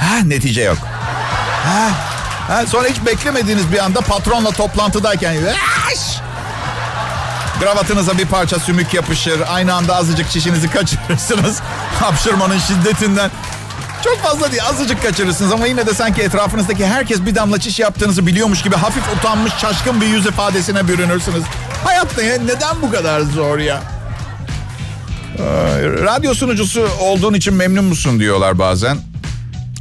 ha, 0.00 0.16
netice 0.24 0.62
yok. 0.62 0.78
Ha, 1.64 1.90
ha, 2.48 2.66
sonra 2.66 2.88
hiç 2.88 3.06
beklemediğiniz 3.06 3.72
bir 3.72 3.84
anda 3.84 4.00
patronla 4.00 4.50
toplantıdayken... 4.50 5.36
Aş! 5.92 6.20
Kravatınıza 7.60 8.18
bir 8.18 8.26
parça 8.26 8.58
sümük 8.58 8.94
yapışır. 8.94 9.40
Aynı 9.48 9.74
anda 9.74 9.96
azıcık 9.96 10.30
çişinizi 10.30 10.70
kaçırırsınız. 10.70 11.60
Hapşırmanın 12.00 12.58
şiddetinden. 12.58 13.30
Çok 14.04 14.18
fazla 14.18 14.52
değil 14.52 14.62
azıcık 14.70 15.02
kaçırırsınız 15.02 15.52
ama 15.52 15.66
yine 15.66 15.86
de 15.86 15.94
sanki 15.94 16.22
etrafınızdaki 16.22 16.86
herkes 16.86 17.26
bir 17.26 17.34
damla 17.34 17.60
çiş 17.60 17.78
yaptığınızı 17.78 18.26
biliyormuş 18.26 18.62
gibi 18.62 18.76
hafif 18.76 19.02
utanmış 19.18 19.52
şaşkın 19.60 20.00
bir 20.00 20.06
yüz 20.06 20.26
ifadesine 20.26 20.88
bürünürsünüz. 20.88 21.42
Hayat 21.84 22.18
ne? 22.18 22.24
Neden 22.24 22.82
bu 22.82 22.90
kadar 22.90 23.20
zor 23.20 23.58
ya? 23.58 23.80
Ee, 25.38 25.42
radyo 25.82 26.34
sunucusu 26.34 26.88
olduğun 27.00 27.34
için 27.34 27.54
memnun 27.54 27.84
musun 27.84 28.20
diyorlar 28.20 28.58
bazen. 28.58 28.98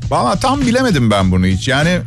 Valla 0.09 0.39
tam 0.39 0.61
bilemedim 0.61 1.11
ben 1.11 1.31
bunu 1.31 1.45
hiç. 1.45 1.67
Yani 1.67 1.99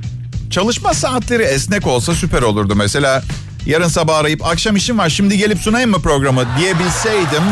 çalışma 0.51 0.95
saatleri 0.95 1.43
esnek 1.43 1.87
olsa 1.87 2.15
süper 2.15 2.43
olurdu. 2.43 2.75
Mesela 2.77 3.23
yarın 3.67 3.89
sabah 3.89 4.17
arayıp 4.17 4.47
akşam 4.47 4.77
işim 4.77 4.99
var 4.99 5.09
şimdi 5.09 5.39
gelip 5.39 5.59
sunayım 5.59 5.91
mı 5.91 6.03
programı 6.03 6.47
diyebilseydim 6.59 7.43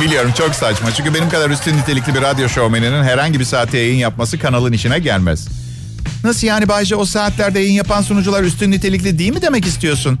Biliyorum 0.00 0.32
çok 0.38 0.54
saçma. 0.54 0.92
Çünkü 0.94 1.14
benim 1.14 1.28
kadar 1.28 1.50
üstün 1.50 1.76
nitelikli 1.76 2.14
bir 2.14 2.22
radyo 2.22 2.48
şovmeninin 2.48 3.02
herhangi 3.02 3.40
bir 3.40 3.44
saatte 3.44 3.78
yayın 3.78 3.96
yapması 3.96 4.38
kanalın 4.38 4.72
işine 4.72 4.98
gelmez. 4.98 5.48
Nasıl 6.24 6.46
yani 6.46 6.68
Bayce 6.68 6.96
o 6.96 7.04
saatlerde 7.04 7.60
yayın 7.60 7.72
yapan 7.72 8.02
sunucular 8.02 8.42
üstün 8.42 8.70
nitelikli 8.70 9.18
değil 9.18 9.32
mi 9.32 9.42
demek 9.42 9.66
istiyorsun? 9.66 10.18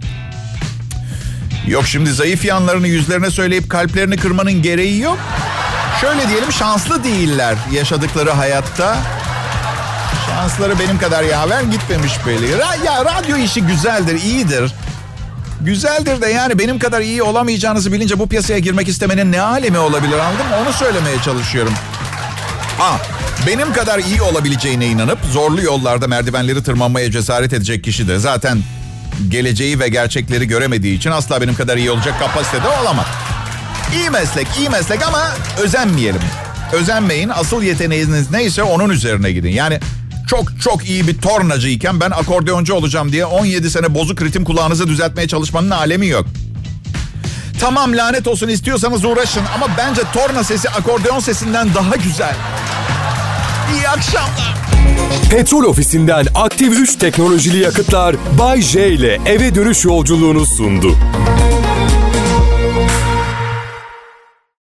Yok 1.66 1.86
şimdi 1.86 2.12
zayıf 2.12 2.44
yanlarını 2.44 2.88
yüzlerine 2.88 3.30
söyleyip 3.30 3.70
kalplerini 3.70 4.16
kırmanın 4.16 4.62
gereği 4.62 5.00
yok. 5.00 5.18
Şöyle 6.00 6.28
diyelim 6.28 6.52
şanslı 6.52 7.04
değiller 7.04 7.54
yaşadıkları 7.72 8.30
hayatta. 8.30 8.96
Şansları 10.26 10.78
benim 10.78 10.98
kadar 10.98 11.22
yaver 11.22 11.62
gitmemiş 11.62 12.12
belli. 12.26 12.50
Ya 12.86 13.04
radyo 13.04 13.36
işi 13.36 13.62
güzeldir, 13.62 14.22
iyidir. 14.22 14.72
Güzeldir 15.60 16.20
de 16.20 16.26
yani 16.28 16.58
benim 16.58 16.78
kadar 16.78 17.00
iyi 17.00 17.22
olamayacağınızı 17.22 17.92
bilince 17.92 18.18
bu 18.18 18.28
piyasaya 18.28 18.58
girmek 18.58 18.88
istemenin 18.88 19.32
ne 19.32 19.40
alemi 19.40 19.78
olabilir 19.78 20.18
anladın 20.18 20.46
mı? 20.46 20.56
Onu 20.62 20.72
söylemeye 20.72 21.16
çalışıyorum. 21.24 21.72
Ha, 22.78 22.98
benim 23.46 23.72
kadar 23.72 23.98
iyi 23.98 24.22
olabileceğine 24.22 24.86
inanıp 24.86 25.18
zorlu 25.32 25.62
yollarda 25.62 26.06
merdivenleri 26.08 26.62
tırmanmaya 26.62 27.10
cesaret 27.10 27.52
edecek 27.52 27.84
kişi 27.84 28.08
de 28.08 28.18
zaten 28.18 28.58
geleceği 29.28 29.80
ve 29.80 29.88
gerçekleri 29.88 30.46
göremediği 30.48 30.98
için 30.98 31.10
asla 31.10 31.40
benim 31.40 31.54
kadar 31.54 31.76
iyi 31.76 31.90
olacak 31.90 32.14
kapasitede 32.20 32.68
olamaz. 32.82 33.06
İyi 33.94 34.10
meslek, 34.10 34.46
iyi 34.58 34.68
meslek 34.68 35.06
ama 35.06 35.28
özenmeyelim. 35.62 36.20
Özenmeyin. 36.72 37.28
Asıl 37.28 37.62
yeteneğiniz 37.62 38.30
neyse 38.30 38.62
onun 38.62 38.90
üzerine 38.90 39.32
gidin. 39.32 39.50
Yani 39.50 39.80
çok 40.28 40.60
çok 40.60 40.84
iyi 40.88 41.06
bir 41.08 41.18
tornacıyken 41.18 42.00
ben 42.00 42.10
akordeoncu 42.10 42.74
olacağım 42.74 43.12
diye 43.12 43.24
17 43.24 43.70
sene 43.70 43.94
bozuk 43.94 44.22
ritim 44.22 44.44
kulağınızı 44.44 44.88
düzeltmeye 44.88 45.28
çalışmanın 45.28 45.70
alemi 45.70 46.06
yok. 46.06 46.26
Tamam 47.60 47.96
lanet 47.96 48.28
olsun 48.28 48.48
istiyorsanız 48.48 49.04
uğraşın 49.04 49.42
ama 49.54 49.66
bence 49.78 50.02
torna 50.12 50.44
sesi 50.44 50.70
akordeon 50.70 51.20
sesinden 51.20 51.74
daha 51.74 51.96
güzel. 51.96 52.34
İyi 53.74 53.88
akşamlar. 53.88 54.54
Petrol 55.30 55.64
ofisinden 55.64 56.26
aktif 56.34 56.78
3 56.78 56.96
teknolojili 56.96 57.58
yakıtlar 57.58 58.16
Bay 58.38 58.62
J 58.62 58.88
ile 58.88 59.18
eve 59.26 59.54
dönüş 59.54 59.84
yolculuğunu 59.84 60.46
sundu. 60.46 60.96